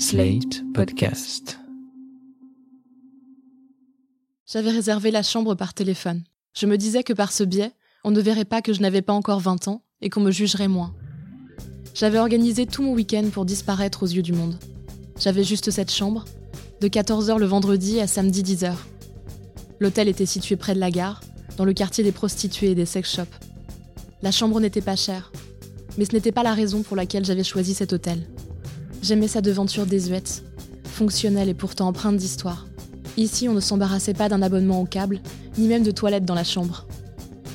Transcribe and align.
Slate 0.00 0.62
Podcast. 0.74 1.58
J'avais 4.46 4.70
réservé 4.70 5.10
la 5.10 5.24
chambre 5.24 5.56
par 5.56 5.74
téléphone. 5.74 6.22
Je 6.54 6.66
me 6.66 6.78
disais 6.78 7.02
que 7.02 7.12
par 7.12 7.32
ce 7.32 7.42
biais, 7.42 7.72
on 8.04 8.12
ne 8.12 8.20
verrait 8.20 8.44
pas 8.44 8.62
que 8.62 8.72
je 8.72 8.80
n'avais 8.80 9.02
pas 9.02 9.12
encore 9.12 9.40
20 9.40 9.66
ans 9.66 9.82
et 10.00 10.08
qu'on 10.08 10.20
me 10.20 10.30
jugerait 10.30 10.68
moins. 10.68 10.94
J'avais 11.94 12.20
organisé 12.20 12.64
tout 12.64 12.84
mon 12.84 12.92
week-end 12.92 13.28
pour 13.32 13.44
disparaître 13.44 14.04
aux 14.04 14.06
yeux 14.06 14.22
du 14.22 14.32
monde. 14.32 14.56
J'avais 15.18 15.42
juste 15.42 15.72
cette 15.72 15.90
chambre, 15.90 16.26
de 16.80 16.86
14h 16.86 17.36
le 17.36 17.46
vendredi 17.46 17.98
à 17.98 18.06
samedi 18.06 18.44
10h. 18.44 18.74
L'hôtel 19.80 20.06
était 20.06 20.26
situé 20.26 20.54
près 20.54 20.76
de 20.76 20.80
la 20.80 20.92
gare, 20.92 21.22
dans 21.56 21.64
le 21.64 21.72
quartier 21.72 22.04
des 22.04 22.12
prostituées 22.12 22.70
et 22.70 22.76
des 22.76 22.86
sex 22.86 23.16
shops. 23.16 23.34
La 24.22 24.30
chambre 24.30 24.60
n'était 24.60 24.80
pas 24.80 24.94
chère, 24.94 25.32
mais 25.98 26.04
ce 26.04 26.12
n'était 26.12 26.30
pas 26.30 26.44
la 26.44 26.54
raison 26.54 26.84
pour 26.84 26.96
laquelle 26.96 27.24
j'avais 27.24 27.42
choisi 27.42 27.74
cet 27.74 27.92
hôtel. 27.92 28.28
J'aimais 29.02 29.28
sa 29.28 29.40
devanture 29.40 29.86
désuète, 29.86 30.42
fonctionnelle 30.84 31.48
et 31.48 31.54
pourtant 31.54 31.88
empreinte 31.88 32.16
d'histoire. 32.16 32.66
Ici, 33.16 33.48
on 33.48 33.54
ne 33.54 33.60
s'embarrassait 33.60 34.14
pas 34.14 34.28
d'un 34.28 34.42
abonnement 34.42 34.80
au 34.80 34.84
câble, 34.84 35.20
ni 35.56 35.68
même 35.68 35.82
de 35.82 35.90
toilettes 35.90 36.24
dans 36.24 36.34
la 36.34 36.44
chambre. 36.44 36.86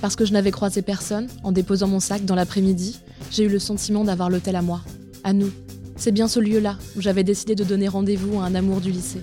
Parce 0.02 0.16
que 0.16 0.26
je 0.26 0.34
n'avais 0.34 0.52
croisé 0.52 0.82
personne, 0.82 1.28
en 1.44 1.52
déposant 1.52 1.88
mon 1.88 2.00
sac 2.00 2.26
dans 2.26 2.36
l'après-midi, 2.36 3.00
j'ai 3.32 3.44
eu 3.44 3.50
le 3.50 3.60
sentiment 3.60 4.04
d'avoir 4.04 4.30
l'hôtel 4.30 4.56
à 4.56 4.62
moi, 4.62 4.82
à 5.24 5.34
nous. 5.34 5.52
C'est 5.96 6.12
bien 6.12 6.28
ce 6.28 6.40
lieu-là 6.40 6.78
où 6.98 7.02
j'avais 7.02 7.24
décidé 7.24 7.56
de 7.56 7.64
donner 7.64 7.88
rendez-vous 7.88 8.40
à 8.40 8.46
un 8.46 8.56
amour 8.56 8.82
du 8.82 8.92
lycée. 8.92 9.22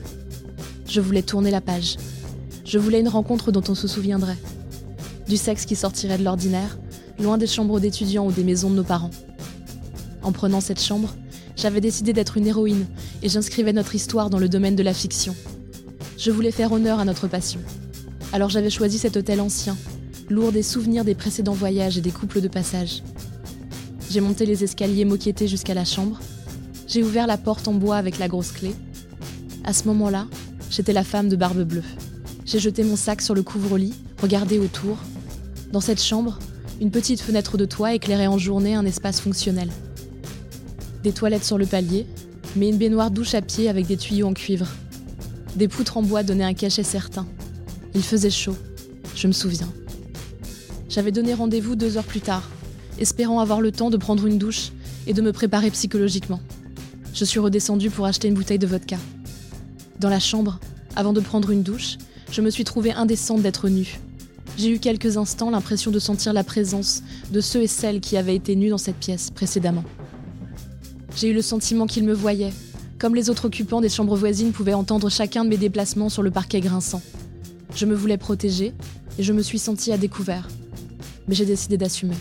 Je 0.86 1.00
voulais 1.00 1.22
tourner 1.22 1.50
la 1.50 1.60
page. 1.60 1.96
Je 2.64 2.78
voulais 2.78 3.00
une 3.00 3.08
rencontre 3.08 3.52
dont 3.52 3.64
on 3.68 3.74
se 3.74 3.88
souviendrait. 3.88 4.38
Du 5.28 5.36
sexe 5.36 5.64
qui 5.64 5.76
sortirait 5.76 6.18
de 6.18 6.24
l'ordinaire, 6.24 6.78
loin 7.18 7.38
des 7.38 7.46
chambres 7.46 7.80
d'étudiants 7.80 8.26
ou 8.26 8.32
des 8.32 8.44
maisons 8.44 8.70
de 8.70 8.76
nos 8.76 8.84
parents. 8.84 9.10
En 10.22 10.32
prenant 10.32 10.60
cette 10.60 10.82
chambre, 10.82 11.14
j'avais 11.56 11.80
décidé 11.80 12.12
d'être 12.12 12.36
une 12.36 12.46
héroïne 12.46 12.86
et 13.22 13.28
j'inscrivais 13.28 13.72
notre 13.72 13.94
histoire 13.94 14.30
dans 14.30 14.38
le 14.38 14.48
domaine 14.48 14.76
de 14.76 14.82
la 14.82 14.94
fiction. 14.94 15.34
Je 16.16 16.30
voulais 16.30 16.50
faire 16.50 16.72
honneur 16.72 16.98
à 16.98 17.04
notre 17.04 17.28
passion. 17.28 17.60
Alors 18.32 18.50
j'avais 18.50 18.70
choisi 18.70 18.98
cet 18.98 19.16
hôtel 19.16 19.40
ancien, 19.40 19.76
lourd 20.28 20.52
des 20.52 20.62
souvenirs 20.62 21.04
des 21.04 21.14
précédents 21.14 21.52
voyages 21.52 21.98
et 21.98 22.00
des 22.00 22.10
couples 22.10 22.40
de 22.40 22.48
passage. 22.48 23.02
J'ai 24.10 24.20
monté 24.20 24.46
les 24.46 24.64
escaliers 24.64 25.04
moquettés 25.04 25.48
jusqu'à 25.48 25.74
la 25.74 25.84
chambre. 25.84 26.20
J'ai 26.86 27.02
ouvert 27.02 27.26
la 27.26 27.38
porte 27.38 27.68
en 27.68 27.74
bois 27.74 27.96
avec 27.96 28.18
la 28.18 28.28
grosse 28.28 28.52
clé. 28.52 28.74
À 29.64 29.72
ce 29.72 29.84
moment-là, 29.84 30.26
j'étais 30.70 30.92
la 30.92 31.04
femme 31.04 31.28
de 31.28 31.36
Barbe 31.36 31.62
Bleue. 31.62 31.84
J'ai 32.44 32.58
jeté 32.58 32.82
mon 32.82 32.96
sac 32.96 33.22
sur 33.22 33.34
le 33.34 33.42
couvre-lit, 33.42 33.94
regardé 34.20 34.58
autour. 34.58 34.98
Dans 35.72 35.80
cette 35.80 36.02
chambre, 36.02 36.38
une 36.80 36.90
petite 36.90 37.20
fenêtre 37.20 37.56
de 37.56 37.64
toit 37.64 37.94
éclairait 37.94 38.26
en 38.26 38.38
journée 38.38 38.74
un 38.74 38.86
espace 38.86 39.20
fonctionnel 39.20 39.68
des 41.02 41.12
toilettes 41.12 41.44
sur 41.44 41.58
le 41.58 41.66
palier, 41.66 42.06
mais 42.56 42.68
une 42.68 42.78
baignoire 42.78 43.10
douche 43.10 43.34
à 43.34 43.42
pied 43.42 43.68
avec 43.68 43.86
des 43.86 43.96
tuyaux 43.96 44.26
en 44.26 44.34
cuivre. 44.34 44.68
Des 45.56 45.68
poutres 45.68 45.96
en 45.96 46.02
bois 46.02 46.22
donnaient 46.22 46.44
un 46.44 46.54
cachet 46.54 46.82
certain. 46.82 47.26
Il 47.94 48.02
faisait 48.02 48.30
chaud, 48.30 48.56
je 49.14 49.26
me 49.26 49.32
souviens. 49.32 49.68
J'avais 50.88 51.12
donné 51.12 51.34
rendez-vous 51.34 51.76
deux 51.76 51.96
heures 51.96 52.04
plus 52.04 52.20
tard, 52.20 52.48
espérant 52.98 53.40
avoir 53.40 53.60
le 53.60 53.72
temps 53.72 53.90
de 53.90 53.96
prendre 53.96 54.26
une 54.26 54.38
douche 54.38 54.72
et 55.06 55.12
de 55.12 55.22
me 55.22 55.32
préparer 55.32 55.70
psychologiquement. 55.70 56.40
Je 57.14 57.24
suis 57.24 57.40
redescendue 57.40 57.90
pour 57.90 58.06
acheter 58.06 58.28
une 58.28 58.34
bouteille 58.34 58.58
de 58.58 58.66
vodka. 58.66 58.96
Dans 59.98 60.08
la 60.08 60.20
chambre, 60.20 60.60
avant 60.96 61.12
de 61.12 61.20
prendre 61.20 61.50
une 61.50 61.62
douche, 61.62 61.98
je 62.30 62.40
me 62.40 62.50
suis 62.50 62.64
trouvée 62.64 62.92
indécente 62.92 63.42
d'être 63.42 63.68
nue. 63.68 63.98
J'ai 64.56 64.70
eu 64.70 64.78
quelques 64.78 65.16
instants 65.16 65.50
l'impression 65.50 65.90
de 65.90 65.98
sentir 65.98 66.32
la 66.32 66.44
présence 66.44 67.02
de 67.30 67.40
ceux 67.40 67.62
et 67.62 67.66
celles 67.66 68.00
qui 68.00 68.16
avaient 68.16 68.36
été 68.36 68.56
nus 68.56 68.70
dans 68.70 68.78
cette 68.78 68.96
pièce 68.96 69.30
précédemment. 69.30 69.84
J'ai 71.20 71.28
eu 71.28 71.34
le 71.34 71.42
sentiment 71.42 71.86
qu'ils 71.86 72.04
me 72.04 72.14
voyaient, 72.14 72.54
comme 72.98 73.14
les 73.14 73.28
autres 73.28 73.44
occupants 73.44 73.82
des 73.82 73.90
chambres 73.90 74.16
voisines 74.16 74.52
pouvaient 74.52 74.72
entendre 74.72 75.10
chacun 75.10 75.44
de 75.44 75.50
mes 75.50 75.58
déplacements 75.58 76.08
sur 76.08 76.22
le 76.22 76.30
parquet 76.30 76.60
grinçant. 76.62 77.02
Je 77.74 77.84
me 77.84 77.94
voulais 77.94 78.16
protéger 78.16 78.72
et 79.18 79.22
je 79.22 79.34
me 79.34 79.42
suis 79.42 79.58
sentie 79.58 79.92
à 79.92 79.98
découvert. 79.98 80.48
Mais 81.28 81.34
j'ai 81.34 81.44
décidé 81.44 81.76
d'assumer. 81.76 82.16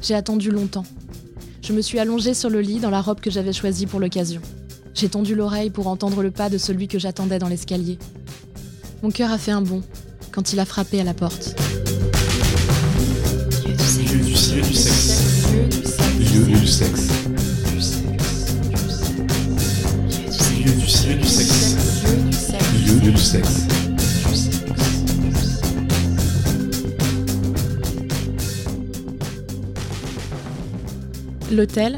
J'ai 0.00 0.14
attendu 0.14 0.50
longtemps. 0.50 0.86
Je 1.60 1.74
me 1.74 1.82
suis 1.82 1.98
allongée 1.98 2.32
sur 2.32 2.48
le 2.48 2.62
lit 2.62 2.80
dans 2.80 2.88
la 2.88 3.02
robe 3.02 3.20
que 3.20 3.30
j'avais 3.30 3.52
choisie 3.52 3.84
pour 3.84 4.00
l'occasion. 4.00 4.40
J'ai 4.94 5.10
tendu 5.10 5.34
l'oreille 5.34 5.68
pour 5.68 5.88
entendre 5.88 6.22
le 6.22 6.30
pas 6.30 6.48
de 6.48 6.56
celui 6.56 6.88
que 6.88 6.98
j'attendais 6.98 7.38
dans 7.38 7.48
l'escalier. 7.48 7.98
Mon 9.02 9.10
cœur 9.10 9.30
a 9.30 9.36
fait 9.36 9.52
un 9.52 9.60
bond 9.60 9.82
quand 10.32 10.54
il 10.54 10.60
a 10.60 10.64
frappé 10.64 10.98
à 10.98 11.04
la 11.04 11.12
porte. 11.12 11.54
L'hôtel, 31.64 31.96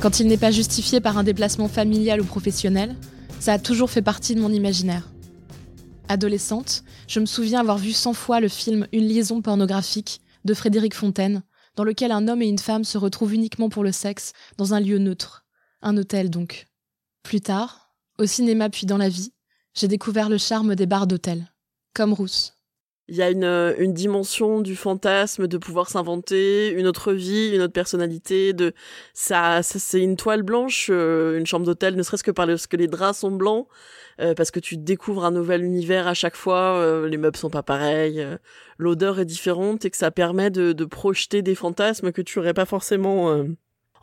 quand 0.00 0.20
il 0.20 0.26
n'est 0.26 0.38
pas 0.38 0.50
justifié 0.50 1.02
par 1.02 1.18
un 1.18 1.22
déplacement 1.22 1.68
familial 1.68 2.22
ou 2.22 2.24
professionnel, 2.24 2.96
ça 3.40 3.52
a 3.52 3.58
toujours 3.58 3.90
fait 3.90 4.00
partie 4.00 4.34
de 4.34 4.40
mon 4.40 4.50
imaginaire. 4.50 5.06
Adolescente, 6.08 6.82
je 7.08 7.20
me 7.20 7.26
souviens 7.26 7.60
avoir 7.60 7.76
vu 7.76 7.92
cent 7.92 8.14
fois 8.14 8.40
le 8.40 8.48
film 8.48 8.86
Une 8.90 9.06
liaison 9.06 9.42
pornographique 9.42 10.22
de 10.46 10.54
Frédéric 10.54 10.94
Fontaine, 10.94 11.42
dans 11.76 11.84
lequel 11.84 12.10
un 12.10 12.26
homme 12.26 12.40
et 12.40 12.48
une 12.48 12.58
femme 12.58 12.84
se 12.84 12.96
retrouvent 12.96 13.34
uniquement 13.34 13.68
pour 13.68 13.84
le 13.84 13.92
sexe 13.92 14.32
dans 14.56 14.72
un 14.72 14.80
lieu 14.80 14.96
neutre, 14.96 15.44
un 15.82 15.98
hôtel 15.98 16.30
donc. 16.30 16.64
Plus 17.22 17.42
tard, 17.42 17.92
au 18.18 18.24
cinéma 18.24 18.70
puis 18.70 18.86
dans 18.86 18.96
la 18.96 19.10
vie, 19.10 19.34
j'ai 19.74 19.88
découvert 19.88 20.30
le 20.30 20.38
charme 20.38 20.74
des 20.74 20.86
bars 20.86 21.06
d'hôtel, 21.06 21.52
comme 21.92 22.14
Rousse. 22.14 22.54
Il 23.12 23.18
y 23.18 23.22
a 23.22 23.28
une, 23.28 23.44
une 23.44 23.92
dimension 23.92 24.62
du 24.62 24.74
fantasme 24.74 25.46
de 25.46 25.58
pouvoir 25.58 25.90
s'inventer 25.90 26.70
une 26.70 26.86
autre 26.86 27.12
vie, 27.12 27.50
une 27.54 27.60
autre 27.60 27.74
personnalité. 27.74 28.54
De 28.54 28.72
ça, 29.12 29.62
ça 29.62 29.78
c'est 29.78 30.00
une 30.00 30.16
toile 30.16 30.42
blanche, 30.42 30.88
euh, 30.90 31.38
une 31.38 31.44
chambre 31.44 31.66
d'hôtel, 31.66 31.94
ne 31.94 32.02
serait-ce 32.02 32.24
que 32.24 32.30
parce 32.30 32.66
que 32.66 32.78
les 32.78 32.86
draps 32.86 33.18
sont 33.18 33.30
blancs, 33.30 33.68
euh, 34.18 34.32
parce 34.32 34.50
que 34.50 34.60
tu 34.60 34.78
découvres 34.78 35.26
un 35.26 35.30
nouvel 35.30 35.62
univers 35.62 36.06
à 36.06 36.14
chaque 36.14 36.36
fois. 36.36 36.78
euh, 36.78 37.06
les 37.06 37.18
meubles 37.18 37.36
sont 37.36 37.50
pas 37.50 37.62
pareils, 37.62 38.18
euh, 38.18 38.38
l'odeur 38.78 39.20
est 39.20 39.26
différente 39.26 39.84
et 39.84 39.90
que 39.90 39.98
ça 39.98 40.10
permet 40.10 40.48
de, 40.48 40.72
de 40.72 40.84
projeter 40.86 41.42
des 41.42 41.54
fantasmes 41.54 42.12
que 42.12 42.22
tu 42.22 42.38
aurais 42.38 42.54
pas 42.54 42.64
forcément 42.64 43.30
euh, 43.30 43.44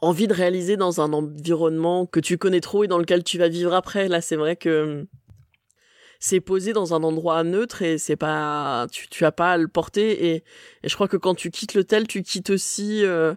envie 0.04 0.28
de 0.28 0.36
réaliser 0.36 0.78
dans 0.78 1.02
un 1.02 1.14
environnement 1.14 2.06
que 2.06 2.20
tu 2.20 2.38
connais 2.38 2.62
trop 2.62 2.84
et 2.84 2.88
dans 2.88 3.00
lequel 3.00 3.24
tu 3.24 3.40
vas 3.40 3.50
vivre 3.50 3.74
après. 3.74 4.08
Là, 4.08 4.22
c'est 4.22 4.36
vrai 4.36 4.56
que 4.56 4.70
euh, 4.70 5.04
c'est 6.20 6.42
posé 6.42 6.74
dans 6.74 6.94
un 6.94 7.04
endroit 7.04 7.44
neutre 7.44 7.82
et 7.82 7.98
c'est 7.98 8.18
pas 8.18 8.88
tu 8.92 9.08
tu 9.08 9.26
as 9.26 9.32
pas 9.32 9.54
à 9.54 9.58
le 9.58 9.68
porter 9.68 10.28
et, 10.28 10.44
et 10.84 10.90
je 10.90 10.94
crois 10.96 11.08
que 11.08 11.18
quand 11.18 11.36
tu 11.36 11.50
quittes 11.50 11.74
l'hôtel 11.74 12.08
tu 12.08 12.24
quittes 12.24 12.50
aussi 12.50 13.06
euh, 13.06 13.34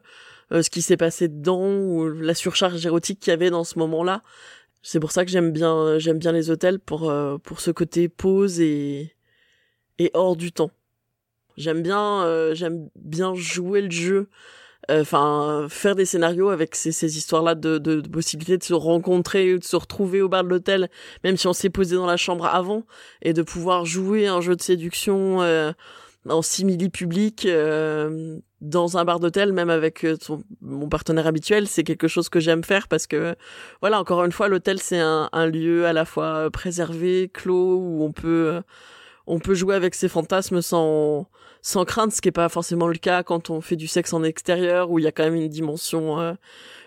euh, 0.53 0.63
ce 0.63 0.71
qui 0.71 0.83
s'est 0.83 0.97
passé 0.97 1.29
dedans 1.29 1.67
ou 1.67 2.09
la 2.09 2.35
surcharge 2.35 2.85
érotique 2.85 3.21
qu'il 3.21 3.31
y 3.31 3.35
avait 3.35 3.51
dans 3.51 3.65
ce 3.65 3.79
moment-là. 3.79 4.23
C'est 4.83 5.01
pour 5.01 5.13
ça 5.13 5.25
que 5.25 5.31
j'aime 5.31 5.53
bien 5.53 5.99
j'aime 5.99 6.19
bien 6.19 6.33
les 6.33 6.51
hôtels 6.51 6.79
pour 6.79 7.09
euh, 7.09 7.39
pour 7.39 7.61
ce 7.61 7.71
côté 7.71 8.09
pause 8.09 8.61
et 8.61 9.15
et 9.99 10.11
hors 10.15 10.37
du 10.37 10.53
temps. 10.53 10.71
J'aime 11.57 11.83
bien 11.83 12.25
euh, 12.25 12.55
j'aime 12.55 12.89
bien 12.97 13.35
jouer 13.35 13.81
le 13.83 13.91
jeu 13.91 14.29
enfin 14.91 15.67
faire 15.69 15.95
des 15.95 16.05
scénarios 16.05 16.49
avec 16.49 16.75
ces, 16.75 16.93
ces 16.93 17.17
histoires 17.17 17.43
là 17.43 17.55
de, 17.55 17.79
de, 17.79 18.01
de 18.01 18.09
possibilités 18.09 18.59
de 18.59 18.65
se 18.65 18.75
rencontrer 18.75 19.59
de 19.59 19.65
se 19.65 19.77
retrouver 19.77 20.23
au 20.23 20.29
bar 20.29 20.43
de 20.43 20.49
l'hôtel 20.49 20.91
même 21.23 21.37
si 21.37 21.47
on 21.47 21.53
s'est 21.53 21.71
posé 21.71 21.97
dans 21.97 22.07
la 22.07 22.17
chambre 22.17 22.47
avant 22.47 22.85
et 23.23 23.33
de 23.33 23.43
pouvoir 23.43 23.85
jouer 23.85 24.27
un 24.27 24.41
jeu 24.41 24.57
de 24.57 24.63
séduction 24.63 25.41
euh, 25.43 25.73
en 26.29 26.43
simili 26.43 26.89
public 26.89 27.47
euh, 27.47 28.39
dans 28.61 28.97
un 28.97 29.05
bar 29.05 29.19
d'hôtel 29.19 29.53
même 29.53 29.71
avec 29.71 30.05
euh, 30.05 30.17
mon 30.61 30.89
partenaire 30.89 31.27
habituel 31.27 31.67
c'est 31.67 31.83
quelque 31.83 32.07
chose 32.07 32.29
que 32.29 32.39
j'aime 32.39 32.63
faire 32.63 32.87
parce 32.87 33.07
que 33.07 33.35
voilà 33.81 34.01
encore 34.01 34.25
une 34.25 34.33
fois 34.33 34.49
l'hôtel 34.49 34.79
c'est 34.81 35.01
un, 35.01 35.29
un 35.33 35.47
lieu 35.47 35.87
à 35.87 35.93
la 35.93 36.05
fois 36.05 36.49
préservé 36.51 37.31
clos 37.33 37.77
où 37.77 38.05
on 38.05 38.13
peut 38.13 38.51
euh, 38.53 38.61
on 39.27 39.39
peut 39.41 39.55
jouer 39.55 39.75
avec 39.75 39.95
ses 39.95 40.09
fantasmes 40.09 40.63
sans 40.63 41.27
sans 41.63 41.85
crainte, 41.85 42.13
ce 42.13 42.21
qui 42.21 42.29
est 42.29 42.33
pas 42.33 42.49
forcément 42.49 42.89
le 42.89 42.99
cas 42.99 43.23
quand 43.23 43.49
on 43.49 43.61
fait 43.61 43.77
du 43.77 43.87
sexe 43.87 44.13
en 44.13 44.25
extérieur, 44.25 44.91
où 44.91 44.99
il 44.99 45.05
y 45.05 45.09
a 45.09 45.13
quand 45.13 45.23
même 45.23 45.37
une 45.37 45.49
dimension, 45.49 46.21
euh, 46.21 46.35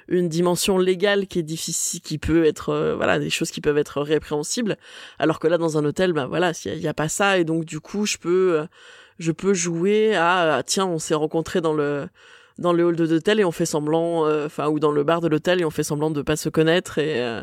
une 0.09 0.27
dimension 0.29 0.77
légale 0.77 1.27
qui 1.27 1.39
est 1.39 1.43
difficile, 1.43 2.01
qui 2.01 2.17
peut 2.17 2.45
être, 2.45 2.69
euh, 2.69 2.95
voilà, 2.95 3.17
des 3.17 3.29
choses 3.29 3.51
qui 3.51 3.61
peuvent 3.61 3.77
être 3.77 4.01
répréhensibles. 4.01 4.77
Alors 5.17 5.39
que 5.39 5.47
là, 5.47 5.57
dans 5.57 5.77
un 5.77 5.85
hôtel, 5.85 6.11
ben 6.13 6.27
voilà, 6.27 6.51
il 6.65 6.77
y, 6.77 6.87
a 6.89 6.93
pas 6.93 7.07
ça, 7.09 7.37
et 7.39 7.45
donc 7.45 7.65
du 7.65 7.79
coup, 7.79 8.05
je 8.05 8.17
peux, 8.17 8.59
euh, 8.59 8.65
je 9.17 9.31
peux 9.31 9.53
jouer 9.53 10.15
à, 10.15 10.55
à, 10.57 10.63
tiens, 10.63 10.85
on 10.85 10.99
s'est 10.99 11.15
rencontrés 11.15 11.61
dans 11.61 11.73
le 11.73 12.07
dans 12.57 12.71
le 12.71 12.85
hall 12.85 12.95
de 12.95 13.03
l'hôtel 13.05 13.39
et 13.41 13.45
on 13.45 13.51
fait 13.51 13.65
semblant, 13.65 14.29
enfin, 14.45 14.69
ou 14.69 14.79
dans 14.79 14.91
le 14.91 15.03
bar 15.03 15.19
de 15.21 15.27
l'hôtel 15.27 15.59
et 15.61 15.65
on 15.65 15.69
fait 15.69 15.83
semblant 15.83 16.09
de 16.09 16.21
pas 16.21 16.37
se 16.37 16.47
connaître 16.49 16.99
et 16.99 17.41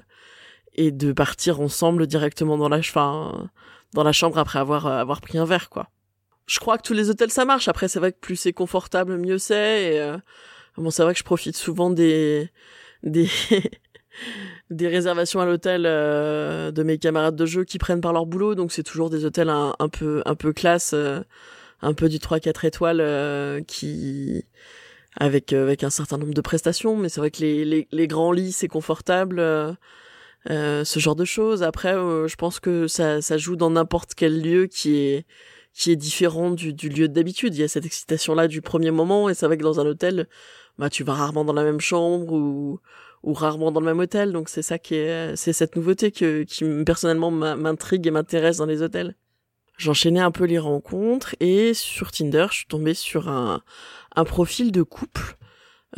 et 0.74 0.90
de 0.90 1.12
partir 1.12 1.60
ensemble 1.60 2.06
directement 2.06 2.56
dans 2.56 2.70
la, 2.70 2.82
fin, 2.82 3.50
dans 3.92 4.04
la 4.04 4.12
chambre 4.12 4.38
après 4.38 4.58
avoir 4.58 4.86
avoir 4.86 5.20
pris 5.20 5.38
un 5.38 5.44
verre, 5.44 5.68
quoi 5.68 5.90
je 6.46 6.58
crois 6.58 6.76
que 6.78 6.82
tous 6.82 6.94
les 6.94 7.10
hôtels 7.10 7.30
ça 7.30 7.44
marche. 7.44 7.68
Après, 7.68 7.88
c'est 7.88 7.98
vrai 7.98 8.12
que 8.12 8.18
plus 8.18 8.36
c'est 8.36 8.52
confortable, 8.52 9.16
mieux 9.16 9.38
c'est. 9.38 10.00
Euh, 10.00 10.18
bon, 10.76 10.90
c'est 10.90 11.02
vrai 11.02 11.12
que 11.12 11.18
je 11.18 11.24
profite 11.24 11.56
souvent 11.56 11.90
des 11.90 12.48
des 13.02 13.28
des 14.70 14.88
réservations 14.88 15.40
à 15.40 15.46
l'hôtel 15.46 15.82
de 15.84 16.82
mes 16.82 16.98
camarades 16.98 17.36
de 17.36 17.46
jeu 17.46 17.64
qui 17.64 17.78
prennent 17.78 18.00
par 18.00 18.12
leur 18.12 18.26
boulot, 18.26 18.54
donc 18.54 18.72
c'est 18.72 18.82
toujours 18.82 19.10
des 19.10 19.24
hôtels 19.24 19.50
un, 19.50 19.88
peu 19.90 20.22
un 20.26 20.34
peu 20.34 20.52
classe, 20.52 20.94
un 21.82 21.94
peu 21.94 22.08
du 22.08 22.18
3-4 22.18 22.66
étoiles 22.66 23.64
qui 23.66 24.44
avec 25.16 25.52
avec 25.52 25.84
un 25.84 25.90
certain 25.90 26.18
nombre 26.18 26.34
de 26.34 26.40
prestations, 26.40 26.96
mais 26.96 27.08
c'est 27.08 27.20
vrai 27.20 27.30
que 27.30 27.40
les, 27.40 27.64
les, 27.64 27.88
les 27.90 28.06
grands 28.06 28.32
lits 28.32 28.52
c'est 28.52 28.68
confortable. 28.68 29.38
ce 30.46 30.98
genre 30.98 31.16
de 31.16 31.24
choses. 31.24 31.62
Après, 31.62 31.92
je 31.92 32.34
pense 32.36 32.60
que 32.60 32.86
ça, 32.86 33.22
ça 33.22 33.36
joue 33.38 33.56
dans 33.56 33.70
n'importe 33.70 34.14
quel 34.14 34.42
lieu 34.42 34.66
qui 34.66 34.96
est 34.96 35.26
qui 35.74 35.90
est 35.90 35.96
différent 35.96 36.50
du, 36.50 36.72
du 36.72 36.88
lieu 36.88 37.08
d'habitude. 37.08 37.54
Il 37.54 37.60
y 37.60 37.64
a 37.64 37.68
cette 37.68 37.86
excitation-là 37.86 38.48
du 38.48 38.62
premier 38.62 38.90
moment, 38.90 39.28
et 39.28 39.34
c'est 39.34 39.46
vrai 39.46 39.56
que 39.56 39.62
dans 39.62 39.80
un 39.80 39.86
hôtel, 39.86 40.28
bah, 40.78 40.90
tu 40.90 41.04
vas 41.04 41.14
rarement 41.14 41.44
dans 41.44 41.52
la 41.52 41.64
même 41.64 41.80
chambre 41.80 42.32
ou, 42.32 42.80
ou 43.22 43.32
rarement 43.34 43.72
dans 43.72 43.80
le 43.80 43.86
même 43.86 43.98
hôtel. 43.98 44.32
Donc 44.32 44.48
c'est 44.48 44.62
ça 44.62 44.78
qui 44.78 44.94
est, 44.94 45.36
c'est 45.36 45.52
cette 45.52 45.76
nouveauté 45.76 46.10
que, 46.10 46.42
qui 46.44 46.64
personnellement 46.84 47.30
m'intrigue 47.30 48.06
et 48.06 48.10
m'intéresse 48.10 48.58
dans 48.58 48.66
les 48.66 48.82
hôtels. 48.82 49.16
J'enchaînais 49.78 50.20
un 50.20 50.30
peu 50.30 50.44
les 50.44 50.58
rencontres 50.58 51.34
et 51.40 51.74
sur 51.74 52.12
Tinder, 52.12 52.46
je 52.50 52.58
suis 52.58 52.66
tombée 52.66 52.94
sur 52.94 53.28
un, 53.28 53.62
un 54.14 54.24
profil 54.24 54.70
de 54.70 54.82
couple. 54.82 55.36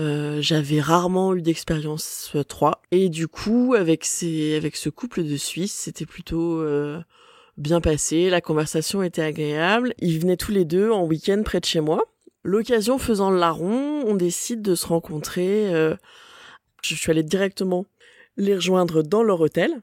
Euh, 0.00 0.40
j'avais 0.40 0.80
rarement 0.80 1.34
eu 1.34 1.42
d'expérience 1.42 2.36
3 2.48 2.82
et 2.90 3.08
du 3.08 3.28
coup 3.28 3.74
avec 3.78 4.04
ces 4.04 4.56
avec 4.56 4.74
ce 4.74 4.88
couple 4.88 5.22
de 5.22 5.36
Suisses 5.36 5.72
c'était 5.72 6.04
plutôt 6.04 6.58
euh, 6.60 7.00
bien 7.56 7.80
passé, 7.80 8.30
la 8.30 8.40
conversation 8.40 9.02
était 9.02 9.22
agréable. 9.22 9.94
Ils 9.98 10.18
venaient 10.20 10.36
tous 10.36 10.52
les 10.52 10.64
deux 10.64 10.90
en 10.90 11.04
week-end 11.04 11.42
près 11.44 11.60
de 11.60 11.64
chez 11.64 11.80
moi. 11.80 12.04
L'occasion 12.42 12.98
faisant 12.98 13.30
le 13.30 13.38
larron, 13.38 14.04
on 14.06 14.14
décide 14.14 14.62
de 14.62 14.74
se 14.74 14.86
rencontrer. 14.86 15.72
Euh, 15.72 15.94
je 16.82 16.94
suis 16.94 17.10
allée 17.10 17.22
directement 17.22 17.86
les 18.36 18.54
rejoindre 18.54 19.02
dans 19.02 19.22
leur 19.22 19.40
hôtel. 19.40 19.82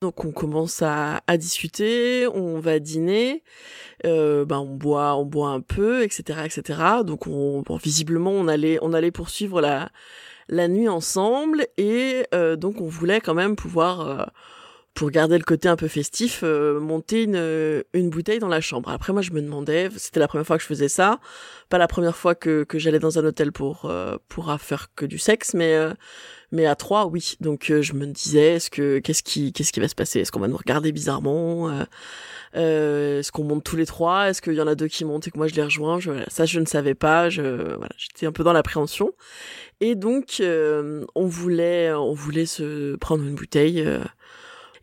Donc 0.00 0.24
on 0.26 0.32
commence 0.32 0.82
à, 0.82 1.22
discuter, 1.38 2.26
on 2.26 2.58
va 2.60 2.78
dîner, 2.78 3.42
euh, 4.04 4.44
ben 4.44 4.58
on 4.58 4.74
boit, 4.74 5.16
on 5.16 5.24
boit 5.24 5.48
un 5.48 5.62
peu, 5.62 6.02
etc., 6.02 6.40
etc. 6.44 6.80
Donc 7.06 7.26
on, 7.26 7.62
visiblement 7.82 8.32
on 8.32 8.46
allait, 8.46 8.78
on 8.82 8.92
allait 8.92 9.12
poursuivre 9.12 9.62
la 9.62 9.90
la 10.50 10.68
nuit 10.68 10.90
ensemble 10.90 11.66
et 11.78 12.26
euh, 12.34 12.56
donc 12.56 12.82
on 12.82 12.86
voulait 12.86 13.22
quand 13.22 13.32
même 13.32 13.56
pouvoir 13.56 14.30
pour 14.94 15.10
garder 15.10 15.36
le 15.36 15.44
côté 15.44 15.68
un 15.68 15.74
peu 15.74 15.88
festif, 15.88 16.40
euh, 16.44 16.78
monter 16.78 17.24
une, 17.24 17.34
euh, 17.34 17.82
une 17.94 18.10
bouteille 18.10 18.38
dans 18.38 18.48
la 18.48 18.60
chambre. 18.60 18.88
Après, 18.90 19.12
moi, 19.12 19.22
je 19.22 19.32
me 19.32 19.42
demandais, 19.42 19.88
c'était 19.96 20.20
la 20.20 20.28
première 20.28 20.46
fois 20.46 20.56
que 20.56 20.62
je 20.62 20.68
faisais 20.68 20.88
ça, 20.88 21.18
pas 21.68 21.78
la 21.78 21.88
première 21.88 22.16
fois 22.16 22.36
que, 22.36 22.62
que 22.62 22.78
j'allais 22.78 23.00
dans 23.00 23.18
un 23.18 23.24
hôtel 23.24 23.50
pour 23.50 23.86
euh, 23.86 24.16
pour 24.28 24.54
faire 24.60 24.94
que 24.94 25.04
du 25.04 25.18
sexe, 25.18 25.54
mais 25.54 25.76
mais 26.52 26.66
à 26.66 26.76
trois, 26.76 27.06
oui. 27.06 27.36
Donc 27.40 27.72
je 27.80 27.92
me 27.94 28.06
disais, 28.06 28.54
est-ce 28.54 28.70
que 28.70 29.00
qu'est-ce 29.00 29.24
qui 29.24 29.52
qu'est-ce 29.52 29.72
qui 29.72 29.80
va 29.80 29.88
se 29.88 29.96
passer? 29.96 30.20
Est-ce 30.20 30.30
qu'on 30.30 30.40
va 30.40 30.48
nous 30.48 30.56
regarder 30.56 30.92
bizarrement 30.92 31.70
Est-ce 32.52 33.32
qu'on 33.32 33.44
monte 33.44 33.64
tous 33.64 33.76
les 33.76 33.86
trois? 33.86 34.30
Est-ce 34.30 34.40
qu'il 34.40 34.54
y 34.54 34.60
en 34.60 34.68
a 34.68 34.76
deux 34.76 34.86
qui 34.86 35.04
montent 35.04 35.26
et 35.26 35.30
que 35.32 35.38
moi 35.38 35.48
je 35.48 35.54
les 35.56 35.64
rejoins? 35.64 35.98
Je, 35.98 36.12
Ça, 36.28 36.44
je 36.44 36.60
ne 36.60 36.66
savais 36.66 36.94
pas. 36.94 37.30
Je 37.30 37.42
voilà, 37.74 37.92
j'étais 37.96 38.26
un 38.26 38.32
peu 38.32 38.44
dans 38.44 38.52
l'appréhension. 38.52 39.12
Et 39.80 39.96
donc, 39.96 40.40
on 40.40 41.26
voulait 41.26 41.92
on 41.92 42.12
voulait 42.14 42.46
se 42.46 42.94
prendre 42.96 43.24
une 43.24 43.34
bouteille 43.34 43.84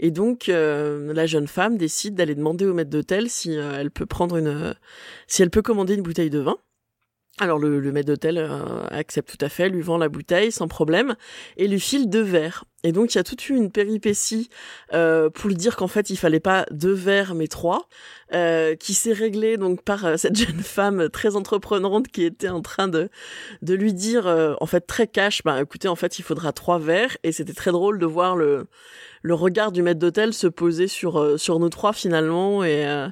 et 0.01 0.11
donc 0.11 0.49
euh, 0.49 1.13
la 1.13 1.27
jeune 1.27 1.47
femme 1.47 1.77
décide 1.77 2.15
d'aller 2.15 2.35
demander 2.35 2.65
au 2.65 2.73
maître 2.73 2.89
d'hôtel 2.89 3.29
si 3.29 3.55
euh, 3.55 3.79
elle 3.79 3.91
peut 3.91 4.07
prendre 4.07 4.35
une, 4.35 4.75
si 5.27 5.43
elle 5.43 5.51
peut 5.51 5.61
commander 5.61 5.93
une 5.93 6.01
bouteille 6.01 6.31
de 6.31 6.39
vin. 6.39 6.57
Alors 7.41 7.57
le, 7.57 7.81
maître 7.91 8.07
d'hôtel 8.07 8.37
euh, 8.37 8.83
accepte 8.91 9.35
tout 9.35 9.43
à 9.43 9.49
fait, 9.49 9.67
lui 9.67 9.81
vend 9.81 9.97
la 9.97 10.09
bouteille 10.09 10.51
sans 10.51 10.67
problème 10.67 11.15
et 11.57 11.67
lui 11.67 11.79
file 11.79 12.07
deux 12.07 12.21
verres. 12.21 12.65
Et 12.83 12.91
donc 12.91 13.13
il 13.13 13.17
y 13.17 13.19
a 13.19 13.23
toute 13.23 13.49
une 13.49 13.71
péripétie 13.71 14.49
pour 14.89 15.47
lui 15.47 15.55
dire 15.55 15.75
qu'en 15.75 15.87
fait 15.87 16.09
il 16.09 16.17
fallait 16.17 16.39
pas 16.39 16.65
deux 16.71 16.93
verres 16.93 17.35
mais 17.35 17.47
trois, 17.47 17.87
qui 18.79 18.95
s'est 18.95 19.13
réglée 19.13 19.57
donc 19.57 19.83
par 19.83 20.17
cette 20.17 20.35
jeune 20.35 20.61
femme 20.61 21.09
très 21.09 21.35
entreprenante 21.35 22.07
qui 22.07 22.23
était 22.23 22.49
en 22.49 22.61
train 22.61 22.87
de 22.87 23.09
de 23.61 23.75
lui 23.75 23.93
dire 23.93 24.25
en 24.59 24.65
fait 24.65 24.81
très 24.81 25.05
cash, 25.05 25.43
bah 25.43 25.61
écoutez 25.61 25.87
en 25.89 25.95
fait 25.95 26.17
il 26.17 26.23
faudra 26.23 26.53
trois 26.53 26.79
verres. 26.79 27.17
Et 27.23 27.31
c'était 27.31 27.53
très 27.53 27.71
drôle 27.71 27.99
de 27.99 28.05
voir 28.07 28.35
le 28.35 28.67
le 29.21 29.33
regard 29.33 29.71
du 29.71 29.81
maître 29.81 29.99
d'hôtel 29.99 30.33
se 30.33 30.47
poser 30.47 30.87
sur 30.87 31.19
euh, 31.19 31.37
sur 31.37 31.59
nous 31.59 31.69
trois 31.69 31.93
finalement 31.93 32.63
euh, 32.63 33.09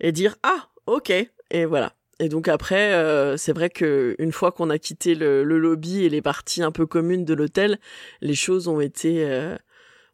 et 0.00 0.12
dire 0.12 0.36
ah 0.42 0.68
ok. 0.86 1.12
Et 1.52 1.64
voilà 1.64 1.94
et 2.20 2.28
donc 2.28 2.46
après 2.48 2.92
euh, 2.92 3.36
c'est 3.36 3.52
vrai 3.52 3.70
que 3.70 4.14
une 4.18 4.30
fois 4.30 4.52
qu'on 4.52 4.70
a 4.70 4.78
quitté 4.78 5.14
le, 5.14 5.42
le, 5.42 5.58
lobby 5.58 6.04
et 6.04 6.08
les 6.08 6.22
parties 6.22 6.62
un 6.62 6.70
peu 6.70 6.86
communes 6.86 7.24
de 7.24 7.34
l'hôtel 7.34 7.78
les 8.20 8.34
choses 8.34 8.68
ont 8.68 8.80
été 8.80 9.26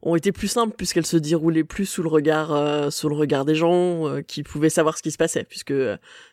ont 0.02 0.16
été 0.16 0.32
plus 0.32 0.48
simples 0.48 0.74
puisqu'elles 0.76 1.06
se 1.06 1.16
déroulaient 1.16 1.64
plus 1.64 1.86
sous 1.86 2.02
le 2.02 2.08
regard 2.08 2.92
sous 2.92 3.08
le 3.08 3.14
regard 3.14 3.44
des 3.44 3.54
gens 3.54 4.22
qui 4.26 4.42
pouvaient 4.42 4.70
savoir 4.70 4.96
ce 4.96 5.02
qui 5.02 5.10
se 5.10 5.18
passait 5.18 5.44
puisque 5.44 5.74